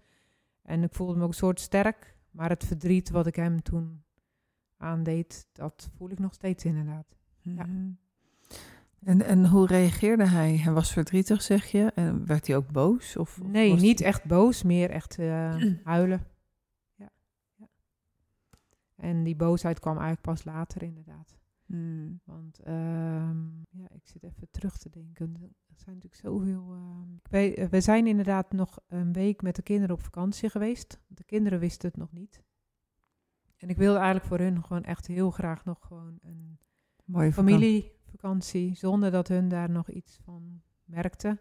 [0.62, 2.17] En ik voelde me ook een soort sterk.
[2.31, 4.03] Maar het verdriet wat ik hem toen
[4.77, 7.17] aandeed, dat voel ik nog steeds inderdaad.
[7.40, 7.67] Ja.
[7.67, 7.90] Mhm.
[9.05, 10.57] En, en hoe reageerde hij?
[10.57, 11.93] Hij was verdrietig, zeg je?
[11.95, 13.17] En werd hij ook boos?
[13.17, 16.27] Of, of Nee, niet echt boos, meer echt eh, huilen.
[19.05, 21.37] En die boosheid kwam eigenlijk pas later, inderdaad.
[21.67, 22.21] Hmm.
[22.25, 25.35] Want ehm, ja, ik zit even terug te denken.
[25.67, 26.73] Er zijn natuurlijk zoveel.
[26.73, 31.01] ehm, weet- eh, we zijn inderdaad nog een week met de kinderen op vakantie geweest.
[31.07, 32.43] De kinderen wisten het nog niet.
[33.57, 36.59] En ik wilde eigenlijk voor hun gewoon echt heel graag nog gewoon een
[37.05, 37.55] Mooie vakantie.
[37.55, 38.75] familievakantie.
[38.77, 41.40] Zonder dat hun daar nog iets van merkten.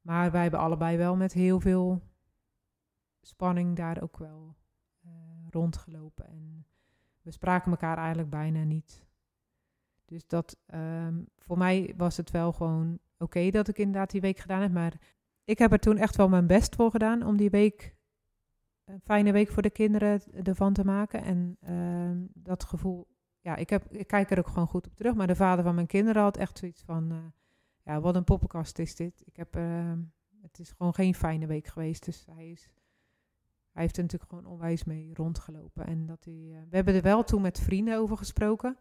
[0.00, 2.02] Maar wij hebben allebei wel met heel veel
[3.20, 4.56] spanning daar ook wel
[5.00, 5.10] eh,
[5.50, 6.26] rondgelopen.
[6.28, 6.63] En
[7.24, 9.06] we spraken elkaar eigenlijk bijna niet.
[10.04, 14.38] Dus dat, ehm, voor mij was het wel gewoon oké dat ik inderdaad die week
[14.38, 14.72] gedaan heb.
[14.72, 15.00] Maar
[15.44, 17.96] ik heb er toen echt wel mijn best voor gedaan om die week,
[18.84, 21.22] een fijne week voor de kinderen ervan te maken.
[21.22, 23.06] En ehm, dat gevoel,
[23.40, 25.14] ja, ik, heb, ik kijk er ook gewoon goed op terug.
[25.14, 27.16] Maar de vader van mijn kinderen had echt zoiets van, eh,
[27.82, 29.22] ja, wat een poppenkast is dit.
[29.24, 29.98] Ik heb, ehm,
[30.42, 32.04] het is gewoon geen fijne week geweest.
[32.04, 32.68] Dus hij is
[33.74, 35.86] hij heeft er natuurlijk gewoon onwijs mee rondgelopen.
[35.86, 38.78] En dat hij, uh, we hebben er wel toen met vrienden over gesproken,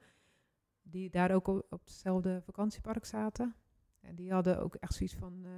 [0.81, 3.55] die daar ook op, hetzelfde vakantiepark zaten.
[3.99, 5.51] En die hadden ook echt zoiets van, uh,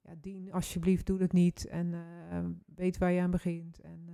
[0.00, 1.66] ja, dien alsjeblieft, doe het niet.
[1.66, 3.80] En uh, weet waar je aan begint.
[3.80, 4.08] En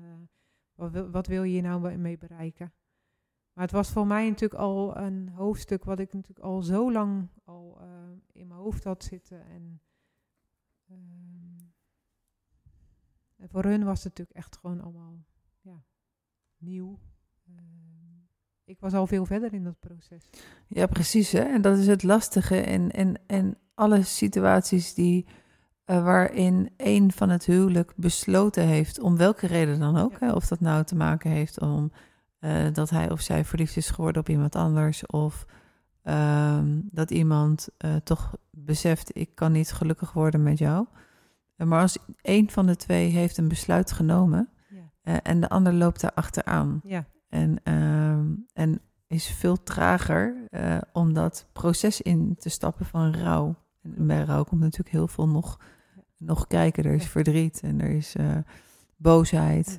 [0.74, 2.72] wat, wil, wat wil je hier nou mee bereiken?
[3.52, 7.28] Maar het was voor mij natuurlijk al een hoofdstuk wat ik natuurlijk al zo lang
[7.44, 7.80] al
[8.32, 9.46] in mijn hoofd had zitten.
[9.46, 9.80] En
[10.88, 11.45] ehm,
[13.36, 15.24] en voor hun was het natuurlijk echt gewoon allemaal
[15.60, 15.84] ja,
[16.58, 16.98] nieuw.
[17.48, 17.56] Uh,
[18.64, 20.30] ik was al veel verder in dat proces.
[20.66, 21.32] Ja, precies.
[21.32, 21.40] Hè?
[21.40, 22.60] En dat is het lastige.
[22.60, 25.26] En, en, en alle situaties die,
[25.86, 30.18] uh, waarin een van het huwelijk besloten heeft, om welke reden dan ook, ja.
[30.26, 30.32] hè?
[30.32, 31.92] of dat nou te maken heeft om
[32.40, 35.46] uh, dat hij of zij verliefd is geworden op iemand anders, of
[36.02, 37.68] um, dat iemand
[38.04, 40.86] toch beseft, ik kan niet gelukkig worden met jou.
[41.56, 44.90] Maar als een van de twee heeft een besluit genomen ja.
[45.12, 46.80] uh, en de ander loopt daar achteraan.
[46.84, 47.06] Ja.
[47.28, 48.18] En, uh,
[48.52, 53.54] en is veel trager uh, om dat proces in te stappen van rouw.
[53.82, 55.60] En bij rouw komt natuurlijk heel veel nog,
[56.16, 56.84] nog kijken.
[56.84, 58.36] Er is verdriet en er is uh,
[58.96, 59.78] boosheid.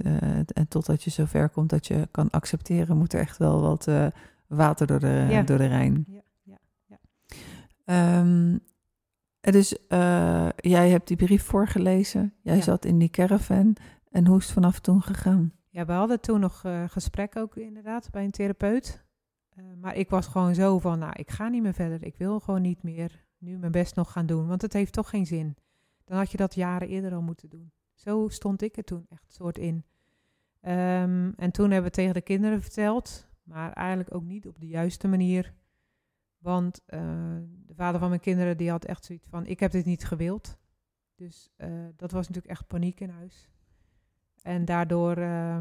[0.54, 3.88] en totdat je zover komt dat je kan accepteren, moet er echt wel wat
[4.48, 5.42] water door de, ja.
[5.42, 6.06] door de Rijn.
[6.08, 6.58] Ja.
[7.86, 8.24] Ja.
[9.51, 12.33] Dus uh, jij hebt die brief voorgelezen.
[12.41, 12.62] Jij ja.
[12.62, 13.75] zat in die caravan.
[14.12, 15.51] En hoe is het vanaf toen gegaan?
[15.69, 19.05] Ja, we hadden toen nog uh, gesprek ook inderdaad bij een therapeut.
[19.55, 22.03] Uh, maar ik was gewoon zo van, nou, ik ga niet meer verder.
[22.03, 24.47] Ik wil gewoon niet meer nu mijn best nog gaan doen.
[24.47, 25.55] Want het heeft toch geen zin.
[26.05, 27.71] Dan had je dat jaren eerder al moeten doen.
[27.93, 29.86] Zo stond ik er toen echt soort in.
[30.62, 33.27] Um, en toen hebben we tegen de kinderen verteld.
[33.43, 35.53] Maar eigenlijk ook niet op de juiste manier.
[36.47, 36.99] Want uh,
[37.65, 40.57] de vader van mijn kinderen die had echt zoiets van, ik heb dit niet gewild.
[41.15, 43.49] Dus uh, dat was natuurlijk echt paniek in huis.
[44.41, 45.17] En daardoor...
[45.17, 45.57] Uh,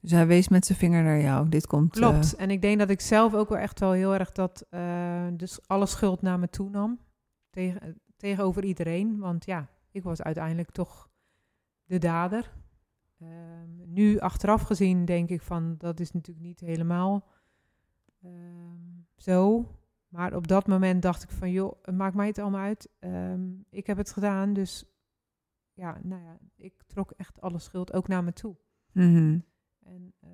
[0.00, 1.92] dus hij wees met zijn vinger naar jou, dit komt...
[1.92, 2.40] Klopt, uh...
[2.40, 4.66] en ik denk dat ik zelf ook wel echt wel heel erg dat...
[5.32, 6.98] dus alle schuld naar me toe nam.
[7.50, 9.18] Tegen, tegenover iedereen.
[9.18, 11.10] Want ja, ik was uiteindelijk toch
[11.84, 12.52] de dader.
[13.20, 17.26] Ehm, nu achteraf gezien denk ik van, dat is natuurlijk niet helemaal
[18.22, 19.66] ehm, zo...
[20.16, 22.90] Maar op dat moment dacht ik van, joh, maakt mij het allemaal uit.
[23.00, 24.84] Um, ik heb het gedaan, dus
[25.72, 28.56] ja, nou ja, ik trok echt alle schuld ook naar me toe.
[28.92, 29.44] Mm -hmm.
[29.82, 30.30] En uh,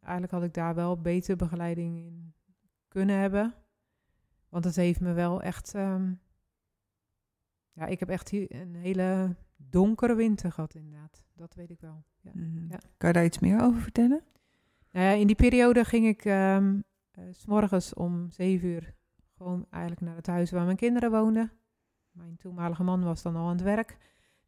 [0.00, 2.34] eigenlijk had ik daar wel betere begeleiding in
[2.88, 3.54] kunnen hebben.
[4.48, 6.20] Want het heeft me wel echt, um,
[7.72, 11.24] ja, ik heb echt hier een hele donkere winter gehad inderdaad.
[11.34, 12.04] Dat weet ik wel.
[12.20, 12.30] Ja.
[12.34, 12.66] Mm -hmm.
[12.70, 12.78] ja.
[12.96, 14.22] Kan je daar iets meer over vertellen?
[14.90, 16.84] Nou ja, in die periode ging ik um,
[17.18, 18.94] uh, s morgens om zeven uur
[19.70, 21.52] eigenlijk naar het huis waar mijn kinderen woonden.
[22.10, 23.98] Mijn toenmalige man was dan al aan het werk.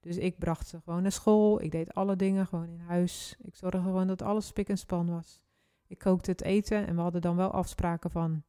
[0.00, 1.62] Dus ik bracht ze gewoon naar school.
[1.62, 3.36] Ik deed alle dingen gewoon in huis.
[3.42, 5.42] Ik zorgde gewoon dat alles spik en span was.
[5.86, 8.44] Ik kookte het eten en we hadden dan wel afspraken van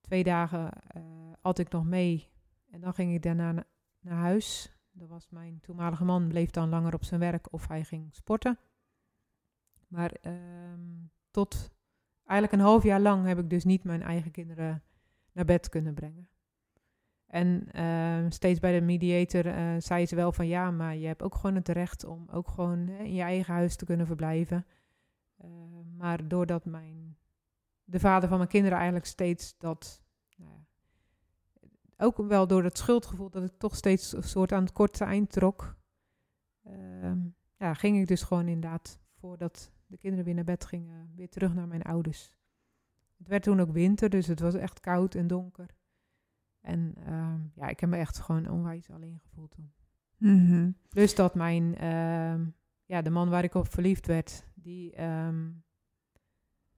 [0.00, 1.02] twee dagen uh,
[1.40, 2.30] at ik nog mee.
[2.70, 3.64] En dan ging ik daarna na,
[4.00, 4.76] naar huis.
[4.92, 8.58] Dat was mijn toenmalige man, bleef dan langer op zijn werk of hij ging sporten.
[9.88, 11.70] Maar um, tot
[12.24, 14.82] eigenlijk een half jaar lang heb ik dus niet mijn eigen kinderen
[15.32, 16.28] naar bed kunnen brengen.
[17.26, 21.22] En uh, steeds bij de mediator uh, zei ze wel van ja, maar je hebt
[21.22, 24.66] ook gewoon het recht om ook gewoon in je eigen huis te kunnen verblijven.
[25.44, 25.50] Uh,
[25.96, 27.16] maar doordat mijn,
[27.84, 30.02] de vader van mijn kinderen eigenlijk steeds dat,
[30.36, 30.52] nou
[31.96, 35.32] ook wel door het schuldgevoel dat ik toch steeds een soort aan het korte eind
[35.32, 35.76] trok,
[36.64, 37.18] ehm,
[37.56, 41.54] ja, ging ik dus gewoon inderdaad, voordat de kinderen weer naar bed gingen, weer terug
[41.54, 42.32] naar mijn ouders.
[43.22, 45.74] Het werd toen ook winter, dus het was echt koud en donker.
[46.60, 49.72] En uh, ja, ik heb me echt gewoon onwijs alleen gevoeld toen.
[50.16, 50.76] Mm -hmm.
[50.88, 52.46] Dus dat mijn, uh,
[52.84, 55.64] ja, de man waar ik op verliefd werd, die um,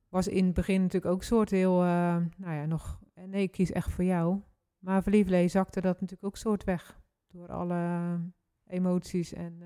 [0.08, 3.72] was in het begin natuurlijk ook soort heel, uh, nou ja, nog, nee, ik kies
[3.72, 4.40] echt voor jou.
[4.78, 7.00] Maar verliefd zakte dat natuurlijk ook soort weg.
[7.26, 8.20] Door alle
[8.66, 9.62] emoties en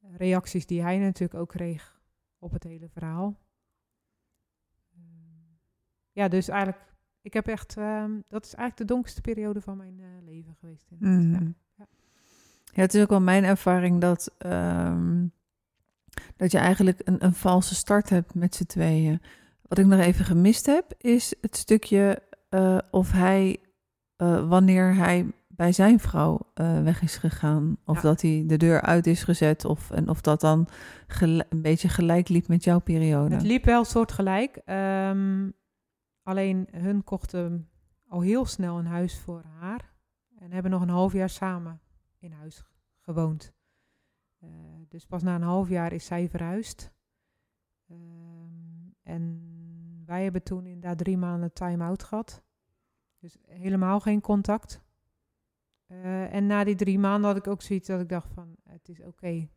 [0.00, 2.00] reacties die hij natuurlijk ook kreeg
[2.38, 3.43] op het hele verhaal
[6.14, 6.82] ja, dus eigenlijk,
[7.22, 10.86] ik heb echt, um, dat is eigenlijk de donkerste periode van mijn uh, leven geweest.
[10.88, 11.32] Mm -hmm.
[11.76, 11.86] ja.
[12.72, 12.82] Ja.
[12.82, 15.26] Het is ook wel mijn ervaring dat, ehm,
[16.36, 19.20] dat je eigenlijk een, een valse start hebt met z'n tweeën.
[19.62, 23.56] Wat ik nog even gemist heb, is het stukje uh, of hij,
[24.16, 27.76] uh, wanneer hij bij zijn vrouw uh, weg is gegaan.
[27.84, 29.64] Of dat hij de deur uit is gezet.
[29.64, 30.68] Of, en of dat dan
[31.20, 33.34] een beetje gelijk liep met jouw periode.
[33.34, 34.60] Het liep wel soort gelijk.
[34.66, 35.54] Um,
[36.24, 37.68] alleen hun kochten
[38.06, 39.92] al heel snel een huis voor haar.
[40.38, 41.80] En hebben nog een half jaar samen
[42.18, 42.64] in huis
[43.00, 43.52] gewoond.
[44.40, 44.50] Uh,
[44.88, 46.92] dus pas na een half jaar is zij verhuisd.
[47.90, 49.52] Um, en
[50.06, 52.42] wij hebben toen inderdaad drie maanden time-out gehad.
[53.18, 54.82] Dus helemaal geen contact.
[55.86, 58.88] Uh, en na die drie maanden had ik ook zoiets dat ik dacht van, het
[58.88, 59.48] is oké.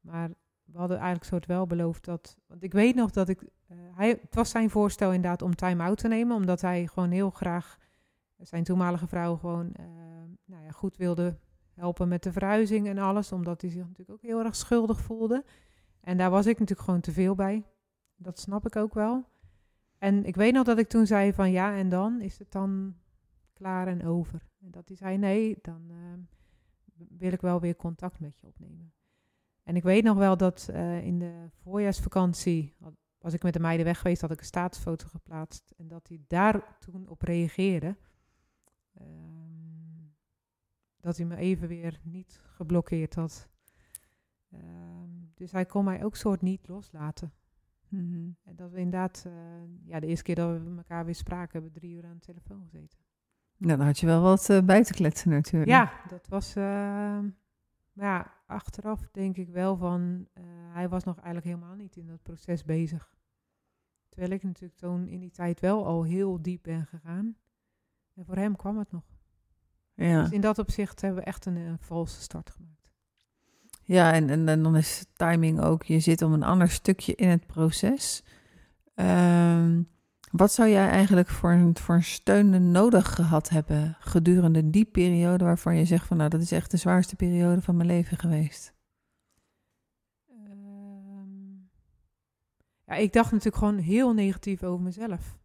[0.00, 0.28] Maar
[0.64, 2.38] we hadden eigenlijk soort wel beloofd dat...
[2.46, 3.42] Want ik weet nog dat ik...
[3.72, 6.36] Uh, hij, het was zijn voorstel inderdaad om time-out te nemen.
[6.36, 7.78] Omdat hij gewoon heel graag
[8.36, 9.86] zijn toenmalige vrouw gewoon uh,
[10.44, 11.38] nou ja, goed wilde
[11.74, 13.32] helpen met de verhuizing en alles.
[13.32, 15.44] Omdat hij zich natuurlijk ook heel erg schuldig voelde.
[16.00, 17.64] En daar was ik natuurlijk gewoon te veel bij.
[18.16, 19.24] Dat snap ik ook wel.
[19.98, 22.96] En ik weet nog dat ik toen zei van ja, en dan is het dan
[23.52, 24.48] klaar en over.
[24.60, 25.96] En dat hij zei nee, dan uh,
[27.18, 28.92] wil ik wel weer contact met je opnemen.
[29.62, 30.68] En ik weet nog wel dat
[31.02, 32.74] in de voorjaarsvakantie
[33.18, 36.20] was ik met de meiden weg geweest, had ik een statusfoto geplaatst en dat hij
[36.26, 37.96] daar toen op reageerde.
[39.00, 39.06] Uh,
[41.00, 43.48] dat hij me even weer niet geblokkeerd had.
[44.50, 47.32] Ehm, dus hij kon mij ook soort niet loslaten.
[47.88, 48.36] Mm -hmm.
[48.44, 49.32] En dat we inderdaad, uh,
[49.84, 52.32] ja, de eerste keer dat we elkaar weer spraken, hebben we drie uur aan de
[52.32, 52.98] telefoon gezeten.
[53.56, 55.70] Nou, dan had je wel wat uh, bij te kletsen natuurlijk.
[55.70, 57.18] Ja, dat was, uh,
[57.98, 60.28] maar ja, achteraf denk ik wel van,
[60.72, 63.10] hij was nog eigenlijk helemaal niet in dat proces bezig.
[64.08, 67.36] Terwijl ik natuurlijk toen in die tijd wel al heel diep ben gegaan.
[68.14, 69.04] En voor hem kwam het nog.
[69.94, 70.22] Ja.
[70.22, 72.92] Dus in dat opzicht hebben we echt een, een valse start gemaakt.
[73.84, 77.28] Ja, en, en, en, dan is timing ook, je zit om een ander stukje in
[77.28, 78.24] het proces.
[78.94, 79.88] Um,
[80.30, 85.76] wat zou jij eigenlijk voor een, voor steun nodig gehad hebben gedurende die periode waarvan
[85.76, 88.74] je zegt van nou dat is echt de zwaarste periode van mijn leven geweest?
[90.30, 91.70] Um,
[92.84, 95.38] ja, ik dacht natuurlijk gewoon heel negatief over mezelf.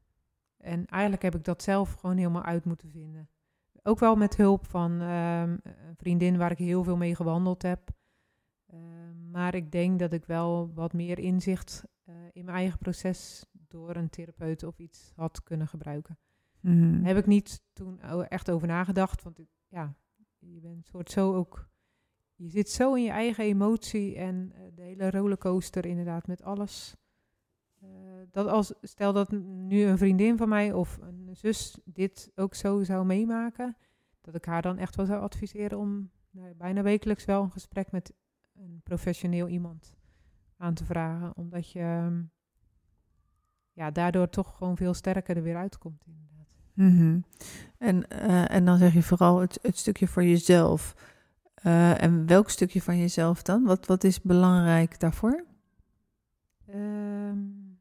[0.58, 3.30] En eigenlijk heb ik dat zelf gewoon helemaal uit moeten vinden.
[3.84, 7.90] Ook wel met hulp van um, een vriendin waar ik heel veel mee gewandeld heb.
[8.74, 13.46] Um, maar ik denk dat ik wel wat meer inzicht uh, in mijn eigen proces
[13.74, 16.18] door een therapeut of iets had kunnen gebruiken.
[16.60, 16.98] Mm.
[16.98, 19.96] Daar heb ik niet toen echt over nagedacht, want ik, ja,
[20.40, 21.70] je bent soort zo ook,
[22.36, 26.96] je zit zo in je eigen emotie en uh, de hele rollercoaster inderdaad met alles.
[27.84, 27.90] Uh,
[28.32, 32.84] dat als, stel dat nu een vriendin van mij of een zus dit ook zo
[32.84, 33.78] zou meemaken,
[34.22, 37.92] dat ik haar dan echt wel zou adviseren om nou, bijna wekelijks wel een gesprek
[37.92, 38.14] met
[38.54, 39.96] een professioneel iemand
[40.58, 42.32] aan te vragen, omdat je um,
[43.74, 46.04] ja, daardoor toch gewoon veel sterker er weer uitkomt.
[46.06, 46.48] Inderdaad.
[46.74, 47.26] Mm -hmm.
[47.78, 50.96] en, uh, en dan zeg je vooral het, het stukje voor jezelf.
[51.66, 53.64] Uh, en welk stukje van jezelf dan?
[53.64, 55.46] Wat, wat is belangrijk daarvoor?
[56.70, 57.80] Um,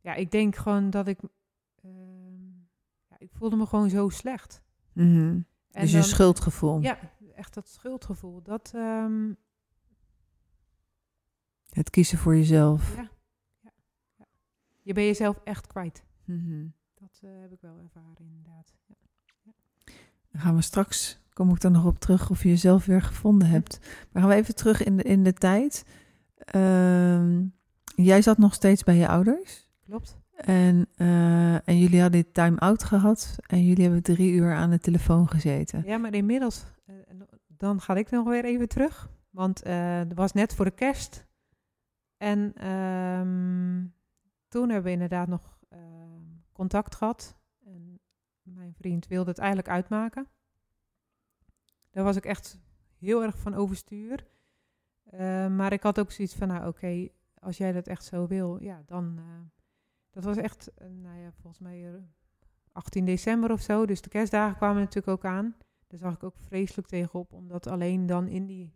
[0.00, 1.20] ja, ik denk gewoon dat ik.
[1.84, 2.68] Um,
[3.08, 4.62] ja, ik voelde me gewoon zo slecht.
[4.92, 5.46] Mm -hmm.
[5.70, 6.80] Dus je schuldgevoel.
[6.80, 6.98] Ja,
[7.34, 8.42] echt dat schuldgevoel.
[8.42, 8.72] Dat.
[8.74, 9.36] Um,
[11.70, 12.96] het kiezen voor jezelf.
[12.96, 13.10] Ja,
[14.84, 16.04] je bent jezelf echt kwijt.
[16.24, 16.72] Mm -hmm.
[16.94, 18.74] Dat uh, heb ik wel ervaren, inderdaad.
[18.86, 18.94] Ja.
[19.42, 19.52] Ja.
[20.30, 23.48] Dan gaan we straks, kom ik er nog op terug, of je jezelf weer gevonden
[23.48, 23.78] hebt.
[24.12, 25.84] Maar gaan we even terug in de, in de tijd.
[26.54, 27.40] Uh,
[27.84, 29.68] jij zat nog steeds bij je ouders.
[29.84, 30.18] Klopt.
[30.36, 33.38] En, uh, en jullie hadden dit time-out gehad.
[33.46, 35.82] En jullie hebben drie uur aan de telefoon gezeten.
[35.86, 36.96] Ja, maar inmiddels, uh,
[37.46, 39.10] dan ga ik nog weer even terug.
[39.30, 41.26] Want het was net voor de kerst.
[42.16, 43.94] En um,
[44.54, 45.78] toen hebben we inderdaad nog uh,
[46.52, 47.36] contact gehad.
[47.64, 48.00] En
[48.42, 50.28] mijn vriend wilde het eigenlijk uitmaken.
[51.90, 52.58] Daar was ik echt
[52.98, 54.26] heel erg van overstuur.
[55.12, 58.62] Uh, maar ik had ook zoiets van, nou oké, als jij dat echt zo wil,
[58.62, 59.14] ja, dan...
[59.18, 59.24] Uh,
[60.10, 62.02] dat was echt, nou ja, volgens mij
[62.72, 63.86] 18 december of zo.
[63.86, 65.56] Dus de kerstdagen kwamen natuurlijk ook aan.
[65.86, 68.74] Daar zag ik ook vreselijk tegenop, om dat alleen dan in die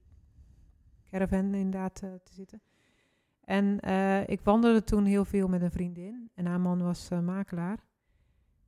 [1.11, 2.61] caravan inderdaad te zitten.
[3.49, 6.31] En uh, ik wandelde toen heel veel met een vriendin.
[6.35, 7.79] En haar man was uh, makelaar.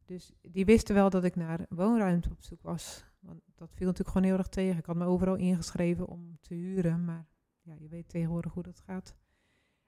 [0.04, 3.04] Dus die wisten wel dat ik naar woonruimte op zoek was.
[3.18, 4.78] Want dat viel natuurlijk gewoon heel erg tegen.
[4.78, 7.04] Ik had me overal ingeschreven om te huren.
[7.04, 7.26] Maar
[7.62, 9.16] ja, je weet tegenwoordig hoe dat gaat.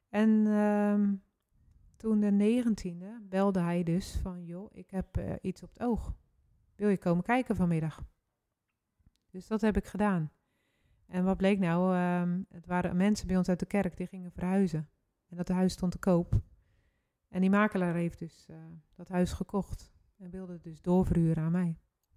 [0.08, 1.08] En uh,
[1.96, 4.44] toen de negentiende belde hij dus van...
[4.44, 6.14] joh, ik heb uh, iets op het oog.
[6.74, 8.04] Wil je komen kijken vanmiddag?
[9.30, 10.30] Dus dat heb ik gedaan.
[11.06, 11.94] En wat bleek nou?
[11.96, 14.88] Ehm, het waren mensen bij ons uit de kerk die gingen verhuizen.
[15.28, 16.40] En dat huis stond te koop.
[17.28, 18.56] En die makelaar heeft dus eh,
[18.94, 19.92] dat huis gekocht.
[20.18, 21.76] En wilde het dus doorverhuren aan mij.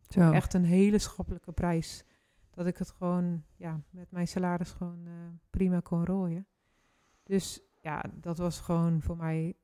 [0.09, 0.31] Zo.
[0.31, 2.03] Echt een hele schappelijke prijs.
[2.49, 5.13] Dat ik het gewoon ja, met mijn salaris gewoon eh,
[5.49, 6.47] prima kon rooien.
[7.23, 9.55] Dus ja, dat was gewoon voor mij.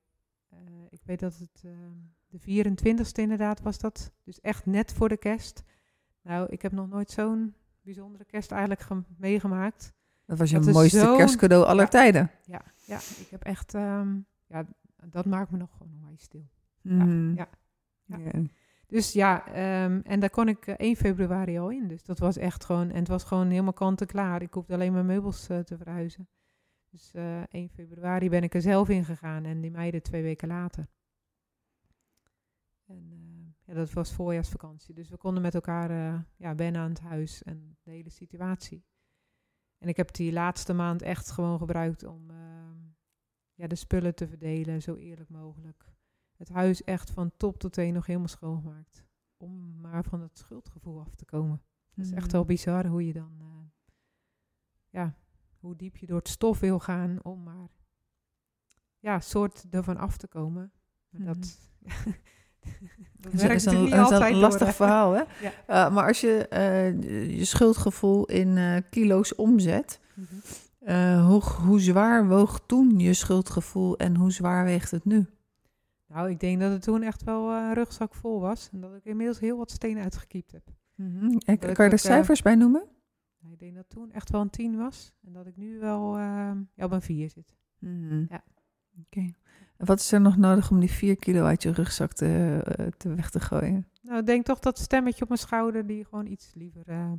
[0.49, 0.57] eh,
[0.89, 1.71] ik weet dat het eh,
[2.27, 4.11] de 24ste inderdaad was dat.
[4.23, 5.63] Dus echt net voor de kerst.
[6.21, 9.93] Nou, ik heb nog nooit zo'n bijzondere kerst eigenlijk gem- meegemaakt.
[10.25, 11.89] Dat was je dat mooiste kerstcadeau aller Ja.
[11.89, 12.31] tijden.
[12.45, 13.73] Ja, ja, ik heb echt.
[13.73, 14.17] ehm,
[14.47, 14.65] ja,
[15.05, 16.49] dat maakt me nog gewoon onwijs stil.
[16.81, 17.33] Mhm.
[17.35, 17.47] ja,
[18.05, 18.17] ja.
[18.17, 18.31] Ja.
[18.87, 21.87] Dus ja, ehm, en daar kon ik eh, 1 februari al in.
[21.87, 24.41] Dus dat was echt gewoon, en het was gewoon helemaal kant-en-klaar.
[24.41, 26.27] Ik hoefde alleen mijn meubels eh, te verhuizen.
[26.89, 30.47] Dus eh 1 februari ben ik er zelf in gegaan en die meiden twee weken
[30.47, 30.87] later.
[32.87, 33.20] En eh,
[33.71, 34.93] ja, dat was voorjaarsvakantie.
[34.93, 38.85] Dus we konden met elkaar eh, ja, wennen aan het huis en de hele situatie.
[39.77, 42.77] En ik heb die laatste maand echt gewoon gebruikt om ehm,
[43.53, 45.85] ja, de spullen te verdelen, zo eerlijk mogelijk
[46.35, 49.05] het huis echt van top tot teen nog helemaal schoongemaakt.
[49.37, 51.61] Om maar van het schuldgevoel af te komen.
[51.93, 52.31] Dat is echt Mhm.
[52.35, 53.65] wel bizar hoe je dan, eh,
[54.89, 55.15] ja,
[55.59, 57.69] hoe diep je door het stof wil gaan om maar,
[58.99, 60.71] ja, soort ervan af te komen.
[61.09, 61.69] Maar dat, dat
[63.21, 65.21] Dat is een, niet dat is altijd een lastig verhaal, hè?
[65.41, 65.51] Ja.
[65.67, 71.19] Eh, maar als je eh, je schuldgevoel in eh, kilo's omzet, Mhm.
[71.19, 75.25] hoe, hoe zwaar woog toen je schuldgevoel en hoe zwaar weegt het nu?
[76.07, 78.69] Nou, ik denk dat het toen echt wel een rugzak vol was.
[78.71, 80.63] En dat ik inmiddels heel wat stenen uitgekiept heb.
[80.95, 81.23] Mhm.
[81.25, 82.83] En Kan je ik er cijfers bij noemen?
[83.51, 85.13] Ik denk dat toen echt wel een 10 was.
[85.25, 87.55] En dat ik nu wel ja, op een 4 zit.
[87.79, 88.25] Mhm.
[88.29, 88.43] Ja.
[89.05, 89.33] Oké.
[89.85, 93.15] Wat is er nog nodig om die 4 kilo uit je rugzak te, eh, te
[93.15, 93.87] weg te gooien?
[94.01, 97.11] Nou, ik denk toch dat stemmetje op mijn schouder die gewoon iets liever eh,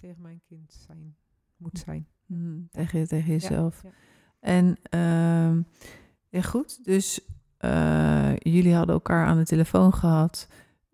[0.00, 1.16] tegen mijn kind zijn,
[1.56, 2.06] moet zijn.
[2.26, 2.60] Mhm.
[2.70, 3.82] Tegen, je- tegen jezelf.
[3.82, 3.90] ja.
[4.40, 5.62] En ehm,
[6.28, 7.20] ja, goed, dus
[7.58, 10.48] eh, jullie hadden elkaar aan de telefoon gehad.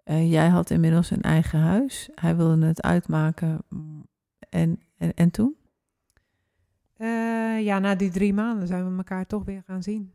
[0.05, 2.11] Eh, jij had inmiddels een eigen huis.
[2.15, 3.59] Hij wilde het uitmaken.
[3.69, 4.07] Mm,
[4.51, 5.55] En, en, en toen?
[7.63, 10.13] Ja, na die drie maanden zijn we elkaar toch weer gaan zien.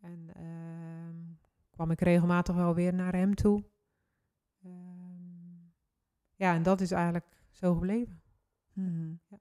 [0.00, 1.16] En ehm,
[1.70, 3.64] kwam ik regelmatig wel weer naar hem toe.
[4.62, 5.66] Ehm,
[6.34, 8.22] ja, en dat is eigenlijk zo gebleven.
[8.72, 9.40] Ja.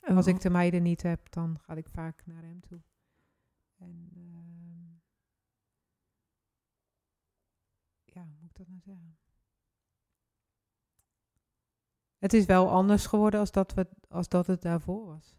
[0.00, 2.80] En Als ik de meiden niet heb, dan ga ik vaak naar hem toe.
[3.76, 4.92] En ehm,
[8.04, 9.18] ja, hoe moet ik dat nou zeggen?
[12.18, 15.36] Het is wel anders geworden als dat, we, als dat het daarvoor was.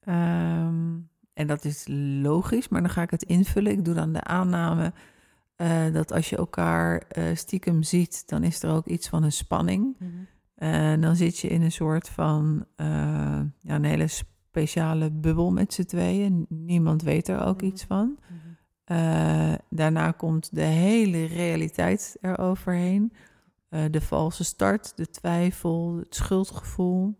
[0.00, 1.00] Ehm,
[1.40, 1.84] en dat is
[2.22, 3.72] logisch, maar dan ga ik het invullen.
[3.72, 4.92] Ik doe dan de aanname
[5.56, 9.32] eh, dat als je elkaar eh, stiekem ziet, dan is er ook iets van een
[9.32, 9.96] spanning.
[10.54, 12.86] En dan zit je in een soort van eh,
[13.60, 16.46] ja, een hele speciale bubbel met z'n tweeën.
[16.48, 17.64] Niemand weet er ook Mhm.
[17.64, 18.18] iets van.
[18.28, 18.38] Mhm.
[18.84, 23.12] Eh, daarna komt de hele realiteit eroverheen.
[23.68, 27.18] Eh, de valse start, de twijfel, het schuldgevoel.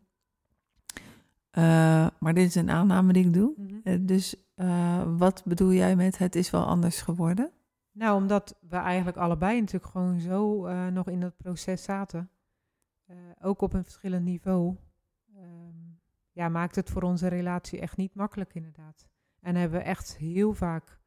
[1.51, 3.55] Eh, maar dit is een aanname die ik doe.
[3.57, 3.75] Mhm.
[3.85, 7.51] Eh, dus eh, wat bedoel jij met het is wel anders geworden?
[7.93, 12.31] Nou, omdat we eigenlijk allebei natuurlijk gewoon zo nog in dat proces zaten.
[13.41, 14.77] Ook op een verschillend niveau.
[15.35, 15.77] ehm,
[16.33, 19.09] ja, maakt het voor onze relatie echt niet makkelijk inderdaad.
[19.41, 21.01] En hebben we echt heel vaak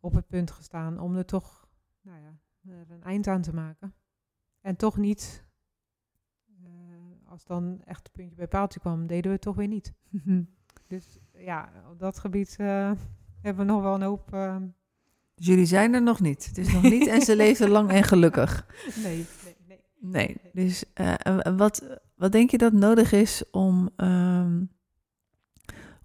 [0.00, 1.68] op het punt gestaan om er toch
[2.00, 2.38] nou ja,
[2.70, 3.94] er een eind aan te maken.
[4.60, 5.44] En toch niet,
[7.30, 9.92] als dan echt het puntje bij paaltje kwam, deden we het toch weer niet.
[10.86, 12.92] Dus ja, op dat gebied eh,
[13.40, 14.32] hebben we nog wel een hoop...
[14.32, 14.66] ehm,
[15.34, 16.46] Dus jullie zijn er nog niet.
[16.46, 18.66] Het is nog niet en ze leven lang en gelukkig.
[19.02, 19.80] Nee, nee, nee.
[20.00, 21.14] Nee, dus eh,
[21.56, 24.64] wat, wat denk je dat nodig is om, ehm,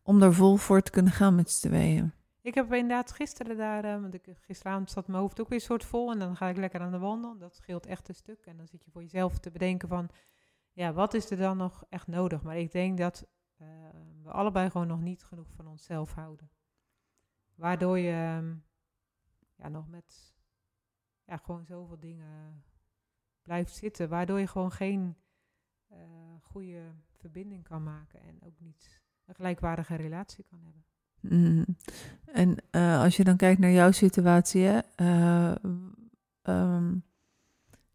[0.04, 2.14] om er vol voor te kunnen gaan met z'n tweeën?
[2.42, 5.84] Ik heb inderdaad gisteren daar, eh, want ik, gisteravond zat mijn hoofd ook weer soort
[5.84, 7.38] vol en dan ga ik lekker aan de wandel.
[7.38, 8.46] Dat scheelt echt een stuk.
[8.46, 10.10] En dan zit je voor jezelf te bedenken van,
[10.76, 12.44] ja, wat is er dan nog echt nodig?
[12.44, 13.68] Maar ik denk dat eh,
[14.24, 16.50] we allebei gewoon nog niet genoeg van onszelf houden.
[17.56, 18.56] Waardoor je ehm,
[19.56, 20.36] ja, nog met
[21.24, 22.64] ja, gewoon zoveel dingen
[23.42, 24.10] blijft zitten.
[24.10, 25.16] Waardoor je gewoon geen
[25.88, 25.98] eh,
[26.42, 30.86] goede verbinding kan maken en ook niet een gelijkwaardige relatie kan hebben.
[31.20, 31.64] Mhm.
[32.26, 35.56] En eh, als je dan kijkt naar jouw situatie, hè, eh,
[36.42, 36.96] ehm,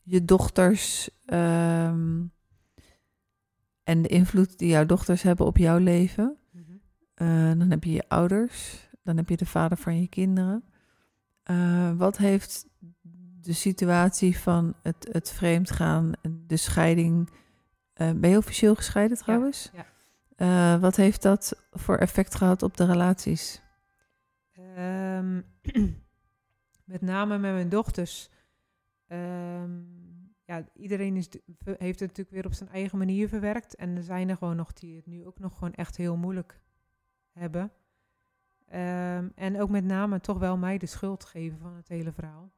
[0.03, 2.27] je dochters ehm,
[3.91, 6.37] en de invloed die jouw dochters hebben op jouw leven,
[7.15, 7.27] eh,
[7.59, 10.65] dan heb je je ouders, dan heb je de vader van je kinderen.
[11.43, 12.67] Eh, wat heeft
[13.41, 16.13] de situatie van het, het vreemdgaan,
[16.47, 17.31] de scheiding.
[17.93, 19.71] eh, ben je officieel gescheiden trouwens?
[19.73, 20.79] ja.
[20.79, 23.63] Wat heeft dat voor effect gehad op de relaties?
[24.53, 25.41] Ehm,
[26.93, 28.31] met name met mijn dochters.
[29.07, 30.00] Ehm,
[30.51, 31.29] ja, iedereen is,
[31.65, 33.75] heeft het natuurlijk weer op zijn eigen manier verwerkt.
[33.75, 36.61] En er zijn er gewoon nog die het nu ook nog gewoon echt heel moeilijk
[37.33, 37.73] hebben.
[38.67, 42.53] Ehm, en ook met name toch wel mij de schuld geven van het hele verhaal.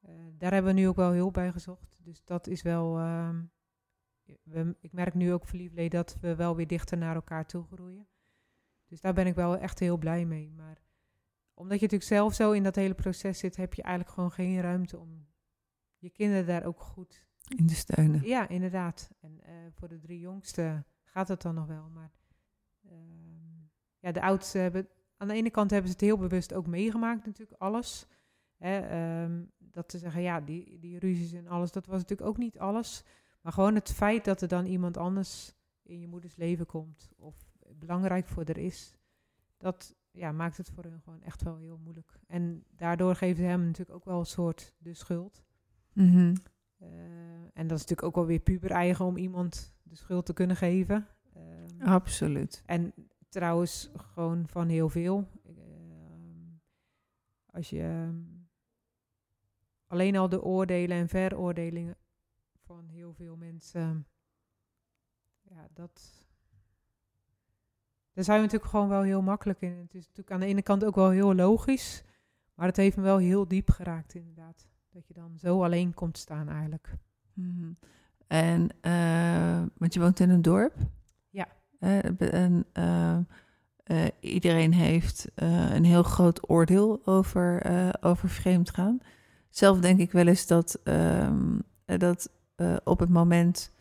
[0.00, 1.98] Eh, daar hebben we nu ook wel hulp bij gezocht.
[2.02, 2.98] Dus dat is wel.
[2.98, 3.42] ehm,
[4.80, 8.06] ik merk nu ook verliefd dat we wel weer dichter naar elkaar toe groeien.
[8.86, 10.52] Dus daar ben ik wel echt heel blij mee.
[10.56, 10.78] Maar
[11.54, 14.60] omdat je natuurlijk zelf zo in dat hele proces zit, heb je eigenlijk gewoon geen
[14.60, 15.26] ruimte om
[16.06, 17.26] je kinderen daar ook goed.
[17.56, 18.26] In de steunen.
[18.26, 19.10] Ja, inderdaad.
[19.20, 21.88] En eh, voor de drie jongsten gaat het dan nog wel.
[21.88, 22.10] Maar
[22.82, 23.64] ehm,
[23.98, 24.88] ja, de oudste hebben.
[25.16, 28.06] Aan de ene kant hebben ze het heel bewust ook meegemaakt, natuurlijk, alles.
[28.56, 32.36] Hè, ehm, dat ze zeggen, ja, die, die ruzies en alles, dat was natuurlijk ook
[32.36, 33.04] niet alles.
[33.40, 37.34] Maar gewoon het feit dat er dan iemand anders in je moeders leven komt, of
[37.74, 38.96] belangrijk voor er is,
[39.56, 42.18] dat ja, maakt het voor hun gewoon echt wel heel moeilijk.
[42.26, 45.45] En daardoor geeft het hem natuurlijk ook wel een soort de schuld.
[45.96, 46.34] Mhm.
[46.78, 46.88] Eh,
[47.54, 50.56] en dat is natuurlijk ook wel weer puber eigen om iemand de schuld te kunnen
[50.56, 51.06] geven.
[51.34, 52.62] Ehm, Absoluut.
[52.66, 52.92] en
[53.28, 55.28] trouwens, gewoon van heel veel.
[55.44, 56.56] Ehm,
[57.50, 58.20] als je ehm,
[59.86, 61.96] alleen al de oordelen en veroordelingen
[62.64, 64.06] van heel veel mensen.
[65.42, 66.24] Ja, dat.
[68.12, 69.72] Daar zijn we natuurlijk gewoon wel heel makkelijk in.
[69.72, 72.04] Het is natuurlijk aan de ene kant ook wel heel logisch.
[72.54, 74.68] Maar het heeft me wel heel diep geraakt, inderdaad.
[74.96, 76.94] Dat je dan zo alleen komt staan, eigenlijk.
[77.32, 77.72] Mhm.
[78.26, 80.74] En, eh, want je woont in een dorp?
[81.30, 81.48] Ja.
[81.78, 83.16] En eh,
[83.84, 87.62] eh, iedereen heeft een heel groot oordeel over,
[88.00, 88.98] over vreemdgaan.
[89.50, 92.30] Zelf denk ik wel eens dat, ehm, eh, dat
[92.84, 93.72] op het moment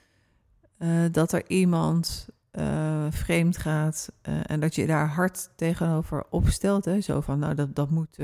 [1.12, 2.30] dat er iemand
[3.10, 7.90] vreemd gaat en dat je daar hard tegenover opstelt, hè, zo van nou dat, dat
[7.90, 8.18] moet,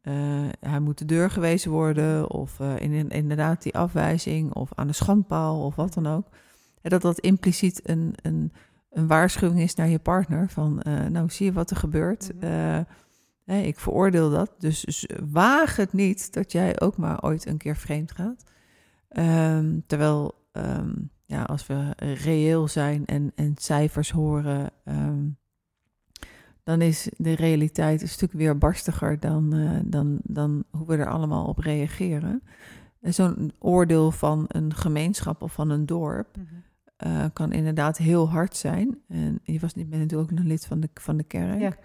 [0.00, 0.14] eh,
[0.60, 4.92] hij moet de deur gewezen worden of eh, in, inderdaad die afwijzing of aan de
[4.92, 6.26] schandpaal of wat dan ook.
[6.82, 8.52] En dat dat impliciet een, een,
[8.90, 12.32] een waarschuwing is naar je partner van eh, nou zie je wat er gebeurt.
[12.40, 12.82] Mhm.
[13.44, 17.76] Ik veroordeel dat, dus, dus waag het niet dat jij ook maar ooit een keer
[17.76, 18.44] vreemd gaat.
[19.08, 20.94] Ehm, terwijl, ehm,
[21.24, 25.26] ja, als we reëel zijn en, en cijfers horen, ehm,
[26.68, 31.10] dan is de realiteit een stuk weer barstiger dan, eh, dan, dan hoe we er
[31.10, 32.42] allemaal op reageren.
[33.00, 36.36] En zo'n oordeel van een gemeenschap of van een dorp
[36.96, 38.98] eh, kan inderdaad heel hard zijn.
[39.08, 41.60] En je was niet bent natuurlijk ook een lid van de, van de kerk.
[41.60, 41.76] Ja.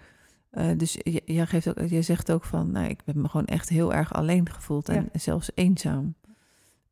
[0.50, 3.68] Eh, dus jij, geeft ook, jij zegt ook van, nou, ik heb me gewoon echt
[3.68, 6.14] heel erg alleen gevoeld en zelfs eenzaam.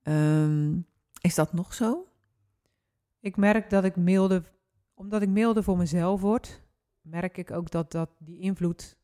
[0.03, 0.75] Ehm,
[1.21, 2.07] is dat nog zo?
[3.21, 4.53] Ik merk dat ik milder,
[4.95, 6.62] omdat ik milder voor mezelf word,
[7.03, 8.99] merk ik ook dat, dat die invloed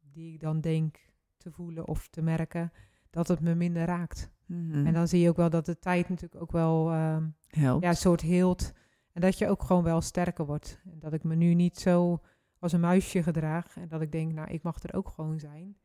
[0.00, 0.96] die ik dan denk
[1.36, 2.72] te voelen of te merken,
[3.10, 4.30] dat het me minder raakt.
[4.46, 4.86] Mhm.
[4.86, 7.82] En dan zie je ook wel dat de tijd natuurlijk ook wel ehm, helpt.
[7.82, 8.72] ja, een soort heelt.
[9.12, 10.80] En dat je ook gewoon wel sterker wordt.
[10.84, 12.20] En dat ik me nu niet zo
[12.58, 13.76] als een muisje gedraag.
[13.76, 15.76] En dat ik denk, nou, ik mag er ook gewoon zijn.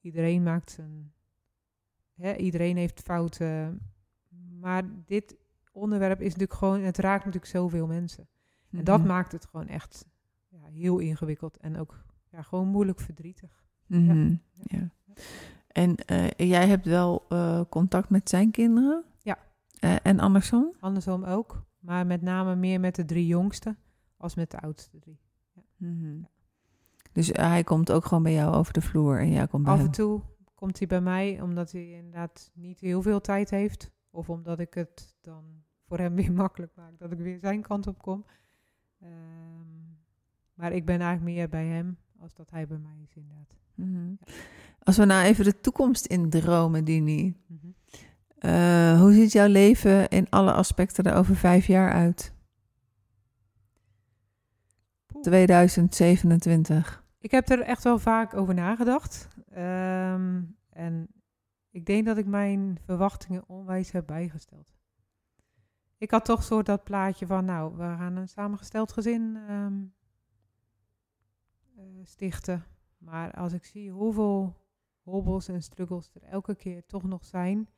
[0.00, 1.12] Iedereen maakt een...
[2.14, 3.80] Hè, iedereen heeft fouten.
[4.58, 5.36] Maar dit
[5.72, 6.80] onderwerp is natuurlijk gewoon...
[6.82, 8.28] Het raakt natuurlijk zoveel mensen.
[8.70, 9.08] En dat Mhm.
[9.08, 10.06] maakt het gewoon echt
[10.70, 11.56] heel ingewikkeld.
[11.56, 13.64] En ook ja, gewoon moeilijk verdrietig.
[13.86, 14.90] Mhm, ja.
[15.68, 19.04] En eh, jij hebt wel eh, contact met zijn kinderen?
[19.18, 19.38] Ja.
[19.78, 20.74] Eh, en andersom?
[20.80, 21.62] Andersom ook.
[21.78, 23.78] Maar met name meer met de drie jongsten
[24.16, 25.20] als met de oudste drie.
[25.76, 26.22] Mhm.
[27.12, 29.80] Dus hij komt ook gewoon bij jou over de vloer en jij komt bij Af
[29.80, 30.22] en toe
[30.54, 33.90] komt hij bij mij omdat hij inderdaad niet heel veel tijd heeft.
[34.10, 35.44] Of omdat ik het dan
[35.86, 38.24] voor hem weer makkelijk maak dat ik weer zijn kant op kom.
[40.60, 43.54] Maar ik ben eigenlijk meer bij hem als dat hij bij mij is inderdaad.
[43.74, 44.14] Mhm.
[44.78, 47.36] Als we nou even de toekomst in dromen, Dini.
[47.46, 47.66] Mhm.
[48.38, 52.34] Eh, hoe ziet jouw leven in alle aspecten er over vijf jaar uit?
[55.06, 55.22] Poeh.
[55.22, 57.04] 2027.
[57.18, 59.28] Ik heb er echt wel vaak over nagedacht.
[59.50, 61.08] Ehm, en
[61.70, 64.74] ik denk dat ik mijn verwachtingen onwijs heb bijgesteld.
[65.98, 69.88] Ik had toch soort dat plaatje van, nou, we gaan een samengesteld gezin ehm, eh,
[72.02, 72.64] stichten.
[72.98, 74.56] Maar als ik zie hoeveel
[75.02, 77.68] hobbels en struggles er elke keer toch nog zijn.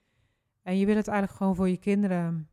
[0.63, 2.49] En je wil het eigenlijk gewoon voor je kinderen.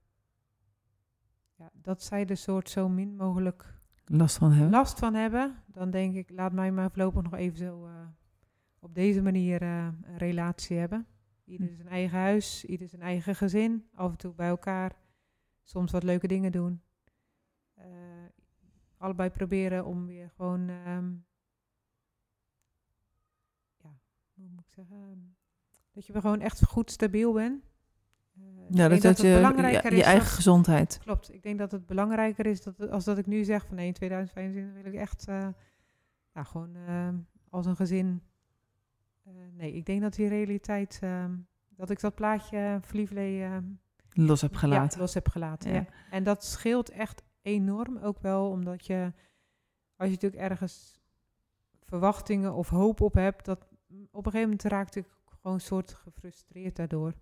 [1.56, 4.72] Ja, dat zij er soort zo min mogelijk Last van hebben?
[4.72, 8.08] last van hebben, dan denk ik, laat mij maar voorlopig nog even zo eh,
[8.80, 11.08] op deze manier eh, een relatie hebben.
[11.46, 13.90] Ieder zijn eigen huis, ieder zijn eigen gezin.
[13.94, 14.96] Af en toe bij elkaar.
[15.64, 16.82] Soms wat leuke dingen doen.
[17.74, 17.86] Eh,
[18.98, 20.70] allebei proberen om weer gewoon...
[20.70, 21.12] ehm,
[23.78, 24.00] ja,
[24.42, 24.96] hoe moet ik zeggen?
[24.96, 25.18] ehm,
[25.92, 27.64] dat je gewoon echt goed stabiel bent.
[28.34, 31.00] Ik Ja, dat, dat je, belangrijker je, je eigen dat- gezondheid.
[31.04, 31.34] Klopt.
[31.34, 33.94] Ik denk dat het belangrijker is dat als dat ik nu zeg van nee, in
[33.94, 35.48] 2025 wil ik echt eh,
[36.34, 37.16] ja, gewoon ehm,
[37.50, 38.22] als een gezin.
[39.24, 41.36] eh, nee, ik denk dat die realiteit, ehm,
[41.70, 43.64] dat ik dat plaatje verliefdlee ehm,
[44.14, 45.00] Los heb ja, gelaten.
[45.00, 45.70] los heb gelaten.
[45.72, 45.76] Ja.
[45.76, 45.86] Ja.
[46.12, 49.14] En dat scheelt echt enorm ook wel, omdat je,
[49.96, 51.00] als je natuurlijk ergens
[51.86, 55.94] verwachtingen of hoop op hebt, dat op een gegeven moment raakte ik gewoon een soort
[55.94, 57.14] gefrustreerd daardoor.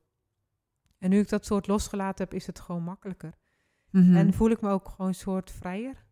[0.98, 3.38] En nu ik dat soort losgelaten heb, is het gewoon makkelijker.
[3.90, 4.16] Mhm.
[4.16, 6.06] En voel ik me ook gewoon een soort vrijer.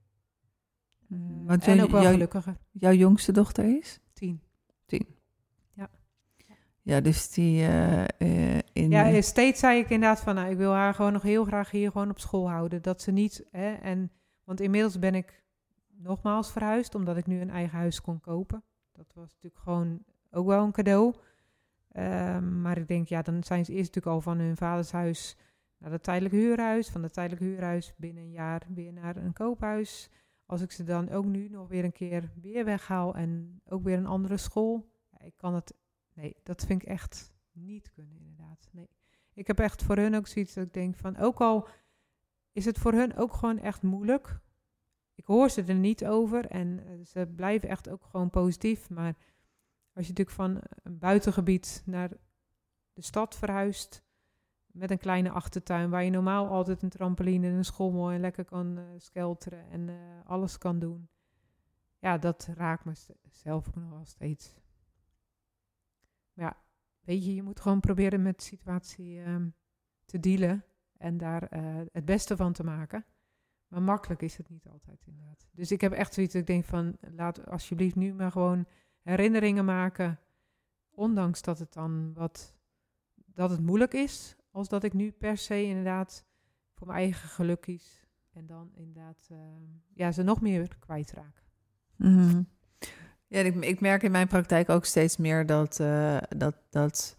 [1.09, 2.57] Eh, Want en ook wel jou- gelukkiger.
[2.71, 3.99] Jouw jongste dochter is?
[4.13, 4.41] Tien.
[6.85, 8.89] Ja, dus die eh, eh, in...
[8.89, 11.91] Ja, steeds zei ik inderdaad van, nou, ik wil haar gewoon nog heel graag hier
[11.91, 12.81] gewoon op school houden.
[12.81, 14.11] Dat ze niet, hè, en,
[14.43, 15.43] want inmiddels ben ik
[15.97, 18.63] nogmaals verhuisd, omdat ik nu een eigen huis kon kopen.
[18.91, 20.03] Dat was natuurlijk gewoon
[20.35, 21.15] ook wel een cadeau.
[21.91, 25.37] Ehm, maar ik denk, ja, dan zijn ze eerst natuurlijk al van hun vaders huis
[25.77, 26.89] naar het tijdelijke huurhuis.
[26.89, 30.09] Van het tijdelijke huurhuis binnen een jaar weer naar een koophuis.
[30.45, 33.97] Als ik ze dan ook nu nog weer een keer weer weghaal en ook weer
[33.97, 34.89] een andere school.
[35.11, 35.73] Ja, ik kan het,
[36.13, 38.69] nee, dat vind ik echt niet kunnen inderdaad.
[38.71, 38.89] Nee.
[39.33, 41.67] Ik heb echt voor hun ook zoiets dat ik denk van, ook al
[42.51, 44.39] is het voor hun ook gewoon echt moeilijk.
[45.15, 48.89] Ik hoor ze er niet over en eh, ze blijven echt ook gewoon positief.
[48.89, 49.15] Maar
[49.95, 52.09] als je natuurlijk van een buitengebied naar
[52.93, 54.03] de stad verhuist
[54.65, 58.45] met een kleine achtertuin waar je normaal altijd een trampoline en een schommel en lekker
[58.45, 61.09] kan eh, skelteren en eh, alles kan doen.
[61.99, 64.53] Ja, dat raakt me st- zelf ook nog wel steeds.
[66.33, 66.57] Maar ja,
[66.99, 69.49] weet je, je moet gewoon proberen met de situatie ehm,
[70.05, 70.65] te dealen
[70.97, 73.05] en daar eh, het beste van te maken.
[73.67, 75.47] Maar makkelijk is het niet altijd inderdaad.
[75.51, 78.65] Dus ik heb echt zoiets ik denk van, laat alsjeblieft nu maar gewoon
[79.05, 80.19] herinneringen maken.
[80.89, 82.55] Ondanks dat het dan wat,
[83.25, 84.35] dat het moeilijk is.
[84.51, 86.25] Als dat ik nu per se inderdaad
[86.73, 88.05] voor mijn eigen geluk kies.
[88.33, 89.37] En dan inderdaad, eh,
[89.93, 91.43] ja, ze nog meer kwijtraak.
[91.95, 92.41] Mhm.
[93.27, 97.15] Ja, ik, ik merk in mijn praktijk ook steeds meer dat, eh, dat, dat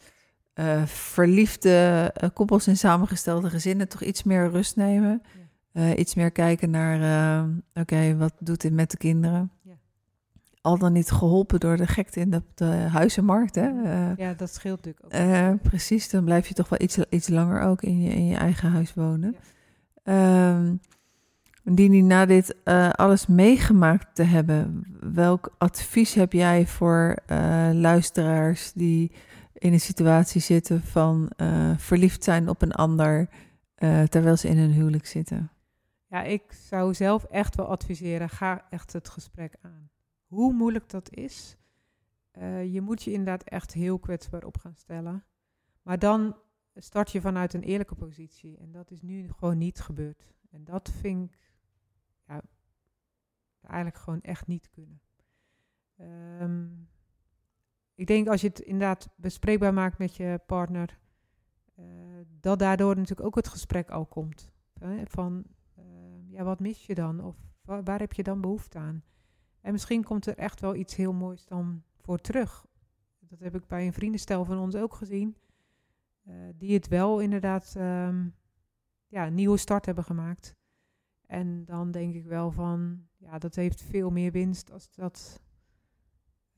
[0.53, 5.23] eh, verliefde koppels in samengestelde gezinnen toch iets meer rust nemen.
[5.73, 5.95] Ja.
[5.95, 9.51] Iets meer kijken naar, oké, wat doet dit met de kinderen?
[10.67, 13.55] Al dan niet geholpen door de gekte in de, de huizenmarkt.
[13.55, 13.83] Hè?
[13.85, 15.13] Eh, Ja, dat scheelt natuurlijk ook.
[15.13, 18.37] eh, precies, dan blijf je toch wel iets, iets langer ook in je, in je
[18.37, 19.37] eigen huis wonen.
[20.05, 20.55] Ja.
[20.55, 20.75] Ehm,
[21.63, 27.17] Dini, na dit eh, alles meegemaakt te hebben, welk advies heb jij voor
[27.73, 29.13] luisteraars die
[29.53, 31.31] in een situatie zitten van
[31.77, 33.29] verliefd zijn op een ander
[34.09, 35.51] terwijl ze in hun huwelijk zitten?
[36.09, 39.89] Ja, ik zou zelf echt wel adviseren, ga echt het gesprek aan.
[40.37, 41.57] Hoe moeilijk dat is,
[42.31, 45.25] eh, je moet je inderdaad echt heel kwetsbaar op gaan stellen.
[45.83, 46.37] Maar dan
[46.75, 48.57] start je vanuit een eerlijke positie.
[48.59, 50.35] En dat is nu gewoon niet gebeurd.
[50.51, 51.53] En dat vind ik
[52.27, 52.43] ja,
[53.61, 55.01] eigenlijk gewoon echt niet kunnen.
[55.97, 56.67] Ehm,
[57.95, 60.99] ik denk als je het inderdaad bespreekbaar maakt met je partner,
[61.75, 61.85] eh,
[62.41, 64.51] dat daardoor natuurlijk ook het gesprek al komt.
[64.79, 67.21] Hè, van, eh, ja, wat mis je dan?
[67.25, 69.05] Of wa- waar heb je dan behoefte aan?
[69.67, 72.67] En misschien komt er echt wel iets heel moois dan voor terug.
[73.19, 75.37] Dat heb ik bij een vriendenstel van ons ook gezien.
[76.23, 78.29] eh, die het wel inderdaad ehm,
[79.07, 80.55] ja, een nieuwe start hebben gemaakt.
[81.27, 85.41] En dan denk ik wel van, ja, dat heeft veel meer winst als dat...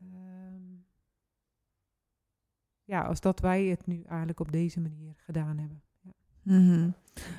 [0.00, 0.62] ehm,
[2.84, 5.82] ja, als dat wij het nu eigenlijk op deze manier gedaan hebben.
[6.00, 6.12] Ja.
[6.42, 6.90] Mhm.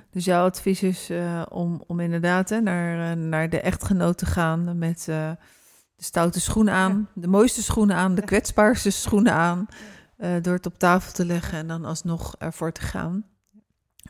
[0.09, 4.25] Dus jouw advies is eh, om, om inderdaad hè, naar, eh, naar de echtgenoot te
[4.25, 5.07] gaan met
[5.99, 9.65] de stoute schoenen aan, de mooiste schoenen aan, de kwetsbaarste schoenen aan,
[10.17, 13.25] eh, door het op tafel te leggen en dan alsnog ervoor te gaan.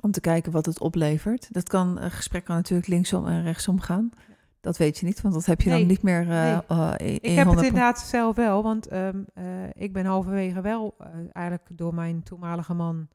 [0.02, 1.54] Om te kijken wat het oplevert.
[1.54, 4.10] Dat kan, een gesprek kan natuurlijk linksom en rechtsom gaan.
[4.62, 6.60] Dat weet je niet, want dat heb je dan niet meer eh,
[6.98, 6.98] Nee.
[6.98, 10.96] in, Ik heb het 100 inderdaad zelf wel, want ehm, eh, ik ben halverwege wel
[11.32, 13.08] eigenlijk door mijn toenmalige man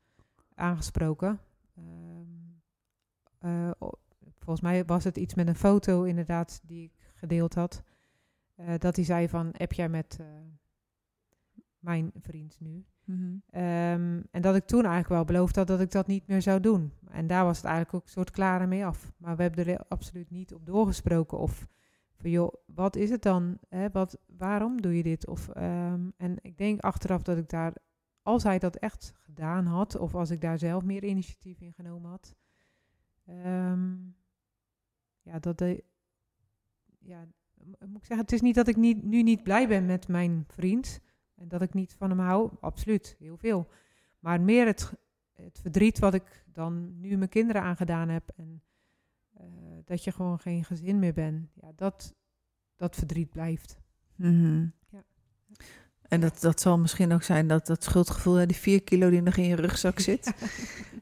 [0.55, 1.41] aangesproken.
[1.77, 1.87] Ehm,
[3.39, 3.70] eh,
[4.39, 7.83] volgens mij was het iets met een foto inderdaad die ik gedeeld had.
[8.55, 10.26] Eh, dat hij zei van, heb jij met eh,
[11.78, 12.84] mijn vriend nu?
[13.05, 13.36] Mhm.
[13.50, 16.61] Ehm, en dat ik toen eigenlijk wel beloofd had dat ik dat niet meer zou
[16.61, 16.92] doen.
[17.11, 19.12] En daar was het eigenlijk ook een soort klaar mee af.
[19.16, 21.38] Maar we hebben er absoluut niet op doorgesproken.
[21.38, 21.68] Of
[22.16, 23.59] van joh, wat is het dan?
[23.68, 23.90] Hè?
[23.90, 25.26] Wat, waarom doe je dit?
[25.26, 27.72] Of, ehm, en ik denk achteraf dat ik daar
[28.22, 32.11] als hij dat echt gedaan had, of als ik daar zelf meer initiatief in genomen
[32.11, 32.36] had,
[33.24, 33.94] ehm,
[35.22, 35.84] ja, dat de,
[36.98, 37.26] ja,
[37.65, 40.45] moet ik zeggen, het is niet dat ik niet, nu niet blij ben met mijn
[40.49, 41.01] vriend
[41.35, 43.69] en dat ik niet van hem hou, absoluut, heel veel.
[44.19, 44.93] Maar meer het,
[45.33, 48.62] het verdriet wat ik dan nu mijn kinderen aangedaan heb en
[49.33, 49.45] eh,
[49.85, 52.15] dat je gewoon geen gezin meer bent, ja, dat,
[52.77, 53.79] dat verdriet blijft.
[54.17, 54.67] Mhm.
[54.89, 55.05] Ja.
[56.09, 59.23] En dat, dat zal misschien ook zijn dat dat schuldgevoel, hè, die vier kilo die
[59.23, 60.33] nog in je rugzak zit,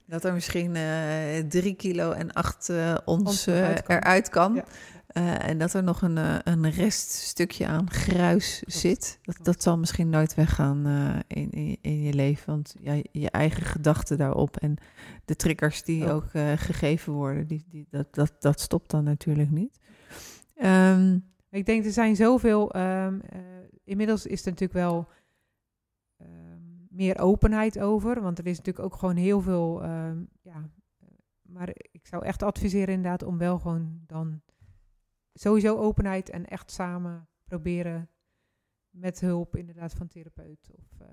[0.07, 3.97] dat er misschien eh, drie kilo en acht eh, ons Ons eh, eruit kan.
[3.97, 4.55] eruit kan.
[4.55, 4.65] Ja.
[5.13, 9.19] Eh, en dat er nog een, eh, een reststukje aan gruis zit.
[9.23, 12.47] Dat, dat zal misschien nooit weggaan eh, in, in, in je leven.
[12.47, 14.77] Want ja, je eigen gedachten daarop en
[15.25, 16.11] de triggers die Ook.
[16.11, 19.79] ook, gegeven worden, die, die, dat, dat, dat stopt dan natuurlijk niet.
[20.55, 21.19] Ehm,
[21.51, 22.73] Ik denk, er zijn zoveel.
[22.73, 23.41] ehm, eh,
[23.85, 25.09] inmiddels is er natuurlijk wel
[26.17, 28.23] ehm, meer openheid over.
[28.23, 29.83] Want er is natuurlijk ook gewoon heel veel.
[30.43, 30.71] ja,
[31.43, 34.41] maar ik zou echt adviseren, inderdaad, om wel gewoon dan
[35.35, 38.09] sowieso openheid en echt samen proberen
[38.91, 40.71] met hulp, inderdaad, van therapeut.
[40.79, 41.07] Of eh,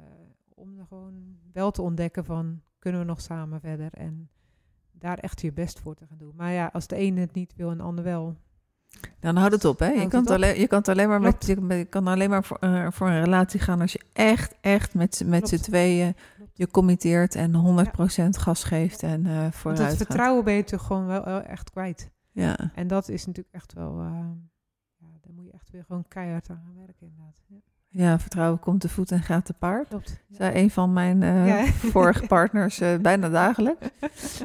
[0.53, 4.29] om er gewoon wel te ontdekken van kunnen we nog samen verder en
[4.91, 6.33] daar echt je best voor te gaan doen.
[6.35, 8.35] Maar ja, als de ene het niet wil en de ander wel.
[9.19, 9.85] Dan houd het op, hè?
[9.87, 12.43] Je kan, het het alleen, je kan het alleen maar, met, je, kan alleen maar
[12.43, 16.15] voor, eh, voor een relatie gaan als je echt, echt met, z'n- met z'n tweeën
[16.35, 16.57] Klopt.
[16.57, 19.97] je committeert en 100% gas geeft en eh Want vooruit het gaat.
[19.97, 22.11] vertrouwen ben je toch gewoon wel echt kwijt.
[22.41, 22.71] Ja.
[22.75, 24.05] En dat is natuurlijk echt wel, eh,
[24.97, 27.41] ja, daar moet je echt weer gewoon keihard aan gaan werken inderdaad.
[27.47, 27.57] Ja,
[27.91, 29.87] ja, vertrouwen komt te voet en gaat te paard.
[29.87, 30.23] klopt.
[30.27, 30.35] Ja.
[30.35, 31.65] Zei een van mijn Ja.
[31.95, 33.87] vorige partners eh, bijna dagelijks.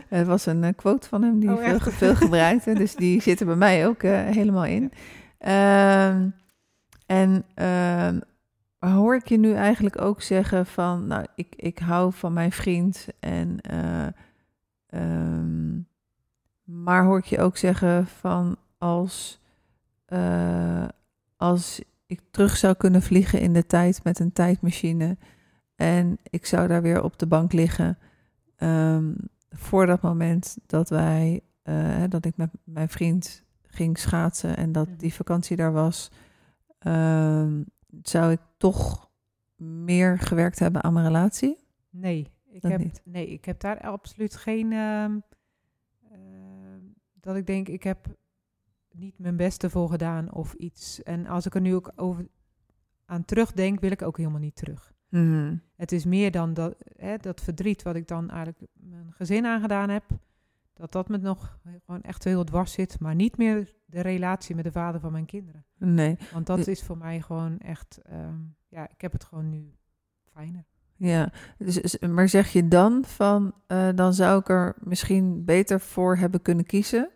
[0.08, 2.72] Het was een quote van hem die Oh, veel, veel gebruikte.
[2.74, 4.92] Dus die zit er bij mij ook helemaal in.
[5.38, 6.28] Ehm,
[7.06, 8.20] en ehm,
[8.78, 11.06] hoor ik je nu eigenlijk ook zeggen van...
[11.06, 13.60] Nou, ik, ik hou van mijn vriend en...
[13.60, 14.06] eh,
[14.86, 15.78] ehm,
[16.64, 19.40] maar hoor ik je ook zeggen van als...
[20.04, 20.88] eh,
[21.36, 25.16] als ik terug zou kunnen vliegen in de tijd met een tijdmachine...
[25.74, 27.98] En ik zou daar weer op de bank liggen
[28.56, 29.14] ehm,
[29.50, 34.88] voor dat moment dat wij, eh, dat ik met mijn vriend ging schaatsen en dat
[34.96, 36.10] die vakantie daar was,
[36.78, 37.62] ehm,
[38.02, 39.10] zou ik toch
[39.56, 41.56] meer gewerkt hebben aan mijn relatie?
[41.90, 43.00] Nee, ik Dat heb, niet.
[43.04, 44.72] nee, ik heb daar absoluut geen.
[44.72, 45.18] ehm,
[47.24, 48.06] dat ik denk, ik heb
[48.92, 51.02] niet mijn beste voor gedaan of iets.
[51.02, 52.28] En als ik er nu ook over
[53.04, 54.92] aan terugdenk, wil ik ook helemaal niet terug.
[55.08, 55.56] Mhm.
[55.76, 59.88] Het is meer dan dat, hè, dat verdriet wat ik dan eigenlijk mijn gezin aangedaan
[59.88, 60.04] heb.
[60.74, 63.00] Dat dat me nog gewoon echt heel dwars zit.
[63.00, 65.64] Maar niet meer de relatie met de vader van mijn kinderen.
[65.78, 68.00] Nee, Want dat is voor mij gewoon echt...
[68.02, 68.34] ehm,
[68.68, 69.74] ja, ik heb het gewoon nu
[70.32, 70.64] fijner.
[70.96, 71.32] ja.
[71.58, 76.16] Dus, dus- maar zeg je dan van, eh, dan zou ik er misschien beter voor
[76.16, 77.10] hebben kunnen kiezen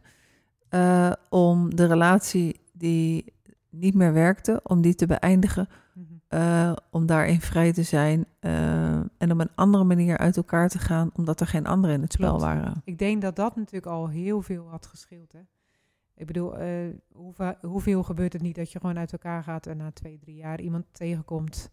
[0.68, 3.32] eh, om de relatie die
[3.70, 6.04] niet meer werkte, om die te beëindigen Mhm.
[6.28, 10.78] eh, om daarin vrij te zijn eh, en op een andere manier uit elkaar te
[10.78, 12.42] gaan, omdat er geen anderen in het spel Klopt.
[12.42, 12.82] waren.
[12.84, 15.32] Ik denk dat dat natuurlijk al heel veel had gescheeld.
[15.32, 15.40] Hè?
[16.14, 16.54] Ik bedoel,
[17.12, 20.36] hoeveel, hoeveel gebeurt het niet dat je gewoon uit elkaar gaat en na twee, drie
[20.36, 21.70] jaar iemand tegenkomt.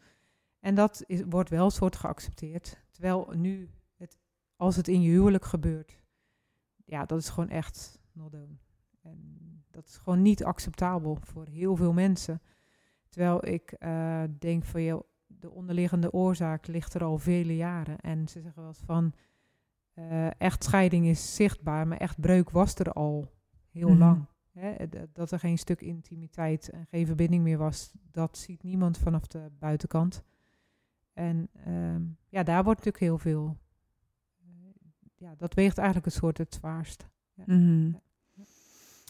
[0.60, 2.82] En dat is, wordt wel een soort geaccepteerd.
[2.92, 4.18] Terwijl nu, het,
[4.56, 6.04] als het in je huwelijk gebeurt,
[6.86, 8.58] ja, dat is gewoon echt not done.
[9.06, 12.42] En dat is gewoon niet acceptabel voor heel veel mensen.
[13.10, 18.00] Terwijl ik eh, denk van, joh, de onderliggende oorzaak ligt er al vele jaren.
[18.00, 19.14] En ze zeggen wel eens van,
[19.94, 23.32] eh echtscheiding is zichtbaar, maar echt breuk was er al
[23.70, 23.98] heel Mhm.
[23.98, 24.26] lang.
[24.52, 24.88] Hè?
[24.90, 29.28] d- Dat er geen stuk intimiteit en geen verbinding meer was, dat ziet niemand vanaf
[29.28, 30.24] de buitenkant.
[31.14, 33.58] En ehm, ja, daar wordt natuurlijk heel veel.
[34.40, 34.48] eh,
[35.16, 37.10] ja, dat weegt eigenlijk een soort het zwaarst.
[37.34, 37.92] Mhm.
[37.92, 38.02] Wa-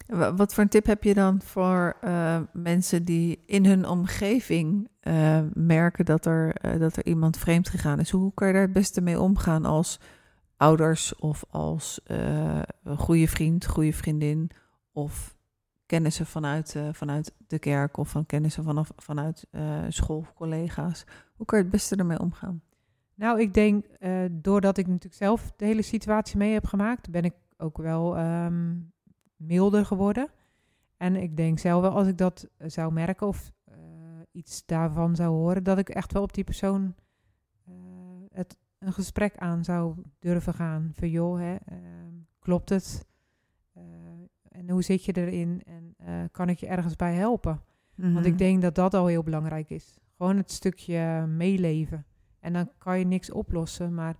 [0.08, 5.41] Wat voor een tip heb je dan voor eh, mensen die in hun omgeving eh,
[5.53, 8.10] merken dat er, eh, dat er iemand vreemd gegaan is?
[8.10, 9.99] Hoe kan je daar het beste mee omgaan als
[10.58, 14.49] ouders of als een goede vriend, goede vriendin
[14.91, 15.36] of
[15.86, 21.06] kennissen vanuit, vanuit de kerk of van kennissen vanaf, vanuit eh schoolcollega's?
[21.36, 22.62] Hoe kan je het beste ermee omgaan?
[23.16, 23.86] Nou, ik denk,
[24.32, 28.74] doordat ik natuurlijk zelf de hele situatie mee heb gemaakt, ben ik ook wel ehm,
[29.45, 30.29] milder geworden.
[30.97, 33.75] En ik denk zelf wel, als ik dat eh, zou merken of eh,
[34.31, 36.95] iets daarvan zou horen, dat ik echt wel op die persoon
[37.65, 37.73] eh,
[38.31, 40.91] het, een gesprek aan zou durven gaan.
[40.93, 43.05] Van joh, hè, ehm, klopt het?
[44.49, 45.61] En hoe zit je erin?
[45.65, 45.95] En
[46.31, 47.61] kan ik je ergens bij helpen?
[47.95, 48.25] Want Mhm.
[48.25, 49.97] ik denk dat dat al heel belangrijk is.
[50.17, 52.05] Gewoon het stukje meeleven.
[52.39, 53.93] En dan kan je niks oplossen.
[53.93, 54.15] Maar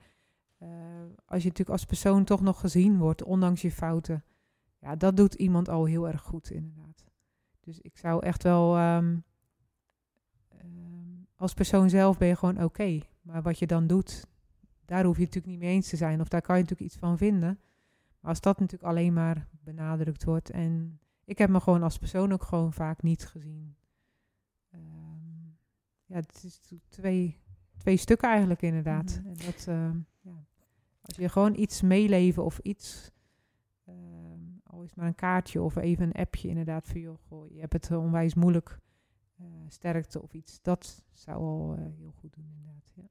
[1.26, 4.24] als je natuurlijk als persoon toch nog gezien wordt, ondanks je fouten,
[4.80, 7.06] ja, dat doet iemand al heel erg goed, inderdaad.
[7.60, 8.76] Dus ik zou echt wel.
[8.76, 9.18] ehm,
[10.48, 13.00] ehm, als persoon zelf ben je gewoon oké.
[13.22, 14.26] Maar wat je dan doet,
[14.86, 16.22] daar hoef je het natuurlijk niet mee eens te zijn.
[16.22, 17.60] Of daar kan je natuurlijk iets van vinden.
[18.20, 20.50] Maar als dat natuurlijk alleen maar benadrukt wordt.
[20.50, 23.76] En ik heb me gewoon als persoon ook gewoon vaak niet gezien.
[24.70, 25.50] Ehm,
[26.06, 26.60] ja, het is
[26.90, 27.40] twee,
[27.78, 29.20] twee stukken eigenlijk inderdaad.
[29.20, 29.28] Mhm.
[29.28, 29.64] En dat,
[30.22, 30.46] ja.
[31.02, 33.12] Als je gewoon iets meeleven of iets,
[34.86, 38.04] is maar een kaartje of even een appje inderdaad voor goh, je hebt het eh,
[38.04, 38.80] onwijs moeilijk,
[39.38, 40.62] eh, sterkte of iets.
[40.62, 42.92] Dat zou al eh, heel goed doen inderdaad.
[42.94, 43.04] Ja.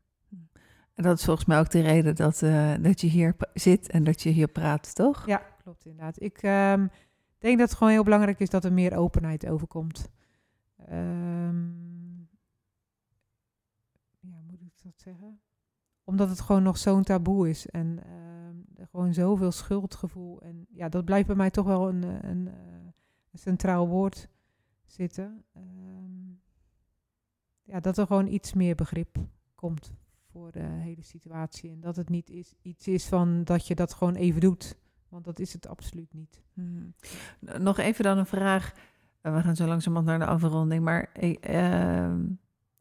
[0.94, 2.38] En dat is volgens mij ook de reden dat,
[2.82, 5.26] dat je hier zit en dat je hier praat, toch?
[5.26, 6.22] Ja, klopt inderdaad.
[6.22, 6.86] Ik ehm,
[7.38, 10.08] denk dat het gewoon heel belangrijk is dat er meer openheid overkomt.
[10.76, 11.68] Ehm,
[14.20, 15.40] ja, moet ik dat zeggen?
[16.04, 17.98] Omdat het gewoon nog zo'n taboe is en
[18.94, 20.42] gewoon zoveel schuldgevoel.
[20.42, 22.54] En ja, dat blijft bij mij toch wel een, eh, een, eh,
[23.30, 24.28] een centraal woord
[24.84, 25.44] zitten.
[25.52, 26.32] Ehm,
[27.62, 29.16] ja, dat er gewoon iets meer begrip
[29.54, 29.92] komt
[30.30, 31.70] voor de hele situatie.
[31.70, 34.78] En dat het niet is, iets is van dat je dat gewoon even doet.
[35.08, 36.42] Want dat is het absoluut niet.
[36.52, 36.94] Hmm.
[37.38, 38.72] Nog even dan een vraag.
[39.20, 40.84] Eh, we gaan zo langzamerhand naar de afronding.
[40.84, 42.26] Maar ehm,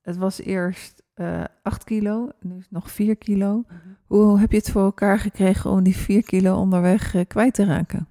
[0.03, 3.65] het was eerst eh 8 kilo, nu is het nog 4 kilo.
[4.07, 7.65] Hoe heb je het voor elkaar gekregen om die 4 kilo onderweg eh, kwijt te
[7.65, 8.07] raken?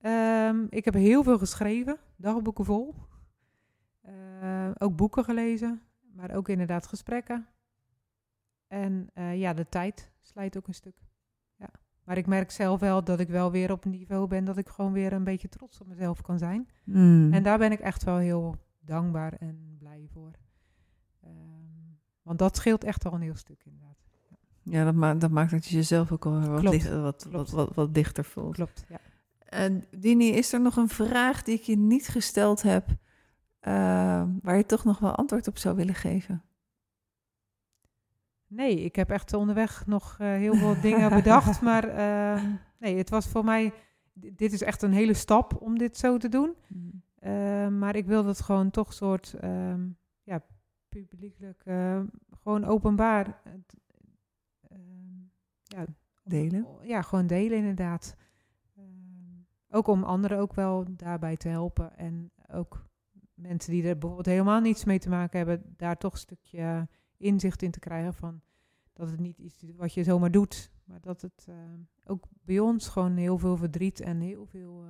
[0.00, 2.94] Ehm, ik heb heel veel geschreven, dagboeken vol.
[4.00, 5.82] Eh, ook boeken gelezen,
[6.14, 7.46] maar ook inderdaad gesprekken.
[8.66, 10.96] En ja, de tijd slijt ook een stuk.
[11.56, 11.70] Ja.
[12.04, 14.68] Maar ik merk zelf wel dat ik wel weer op een niveau ben dat ik
[14.68, 16.68] gewoon weer een beetje trots op mezelf kan zijn.
[16.84, 17.32] Hmm.
[17.32, 20.30] En daar ben ik echt wel heel dankbaar en blij voor.
[21.26, 23.96] Ehm, want dat scheelt echt al een heel stuk inderdaad.
[24.62, 27.50] Ja, dat, ma dat maakt dat je jezelf ook al wat, wat, wat, klopt.
[27.50, 28.54] wat, wat dichter voelt.
[28.54, 29.00] Klopt, ja.
[29.48, 32.86] En Dini, is er nog een vraag die ik je niet gesteld heb,
[33.58, 33.72] eh,
[34.42, 36.42] waar je toch nog wel antwoord op zou willen geven?
[38.46, 41.60] Nee, ik heb echt onderweg nog eh, heel veel dingen bedacht.
[41.60, 43.72] Maar ehm, nee, het was voor mij.
[44.12, 46.54] Dit is echt een hele stap om dit zo te doen.
[47.18, 49.34] Ehm, maar ik wilde het gewoon toch soort.
[50.22, 50.42] ja,
[51.04, 51.62] publiekelijk.
[51.64, 53.42] ehm, gewoon openbaar.
[54.68, 55.22] ehm,
[55.62, 55.86] ja,
[56.24, 56.66] Delen?
[56.82, 58.16] Ja, gewoon delen inderdaad.
[58.76, 61.96] Ehm, ook om anderen ook wel daarbij te helpen.
[61.96, 62.88] En ook
[63.34, 67.62] mensen die er bijvoorbeeld helemaal niets mee te maken hebben, daar toch een stukje inzicht
[67.62, 68.40] in te krijgen van
[68.92, 71.48] dat het niet iets is wat je zomaar doet, maar dat het
[72.04, 74.84] ook bij ons gewoon heel veel verdriet en heel veel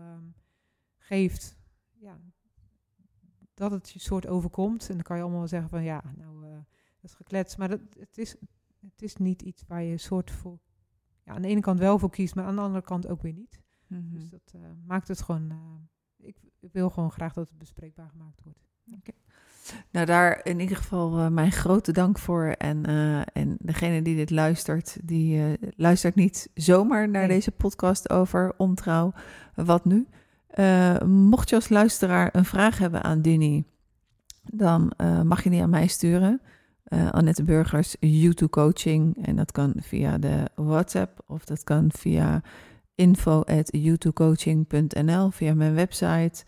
[0.97, 1.57] geeft.
[1.93, 2.21] Ja,
[3.57, 4.89] dat het je soort overkomt.
[4.89, 6.51] En dan kan je allemaal zeggen van ja, nou, eh,
[7.01, 7.57] dat is geklets.
[7.57, 8.37] Maar dat, het, is,
[8.81, 10.59] het is niet iets waar je soort voor,
[11.25, 13.33] ja, aan de ene kant wel voor kiest, maar aan de andere kant ook weer
[13.33, 13.61] niet.
[13.87, 14.15] Mhm.
[14.15, 15.51] Dus dat eh, maakt het gewoon.
[15.51, 15.57] eh,
[16.27, 18.65] ik, ik wil gewoon graag dat het bespreekbaar gemaakt wordt.
[19.91, 22.45] Nou, daar in ieder geval mijn grote dank voor.
[22.45, 22.85] En,
[23.33, 27.37] en degene die dit luistert, die luistert niet zomaar naar Nee.
[27.37, 29.13] deze podcast over ontrouw.
[29.55, 30.07] Wat nu?
[30.57, 33.65] Eh, mocht je als luisteraar een vraag hebben aan Dini,
[34.43, 36.41] dan eh, mag je die aan mij sturen.
[36.85, 39.27] Eh, Annette Burgers, YouTube Coaching.
[39.27, 42.43] En dat kan via de WhatsApp of dat kan via
[42.95, 46.45] info.youtubecoaching.nl, via mijn website.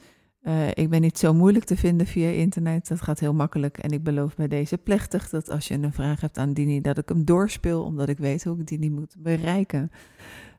[0.72, 2.88] Ik ben niet zo moeilijk te vinden via internet.
[2.88, 3.78] Dat gaat heel makkelijk.
[3.78, 6.98] En ik beloof bij deze plechtig dat als je een vraag hebt aan Dini, dat
[6.98, 9.90] ik hem doorspeel, omdat ik weet hoe ik Dini moet bereiken.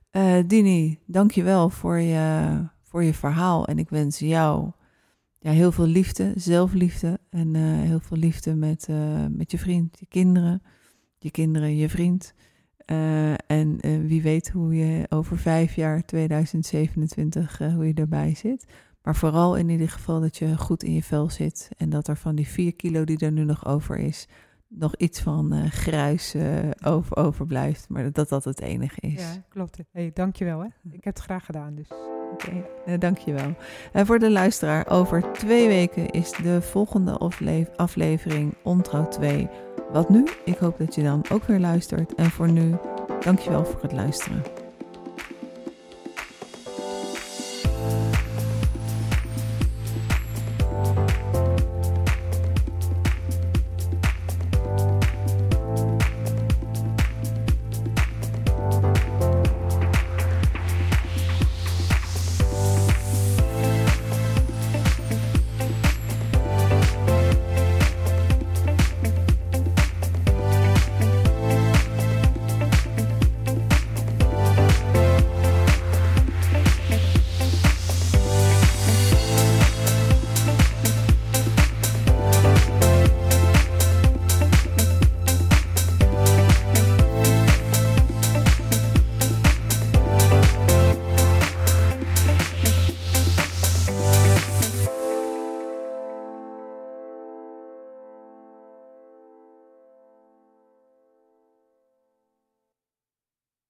[0.09, 2.47] Eh Dini, dank je wel voor je,
[2.89, 3.67] voor je verhaal.
[3.67, 4.71] En ik wens jou
[5.39, 7.19] ja, heel veel liefde, zelfliefde.
[7.29, 10.61] En eh, heel veel liefde met, eh, met je vriend, je kinderen.
[11.17, 12.33] Je kinderen, je vriend.
[12.85, 18.65] Eh, en wie weet hoe je over vijf jaar, 2027, eh, hoe je erbij zit.
[19.03, 21.69] Maar vooral in ieder geval dat je goed in je vel zit.
[21.77, 24.27] En dat er van die vier kilo die er nu nog over is,
[24.67, 26.35] nog iets van gruis
[26.83, 27.89] over, overblijft.
[27.89, 29.21] Maar dat dat het enige is.
[29.21, 29.77] Ja, klopt.
[29.91, 30.67] Hey, dankjewel hè.
[30.91, 31.87] Ik heb het graag gedaan dus.
[32.32, 32.51] Oké,
[32.86, 33.53] eh, dankjewel.
[33.91, 39.49] En voor de luisteraar, over twee weken is de volgende afle- aflevering Ontrouw 2.
[39.91, 40.27] Wat nu?
[40.45, 42.15] Ik hoop dat je dan ook weer luistert.
[42.15, 42.75] En voor nu,
[43.19, 44.43] dankjewel voor het luisteren.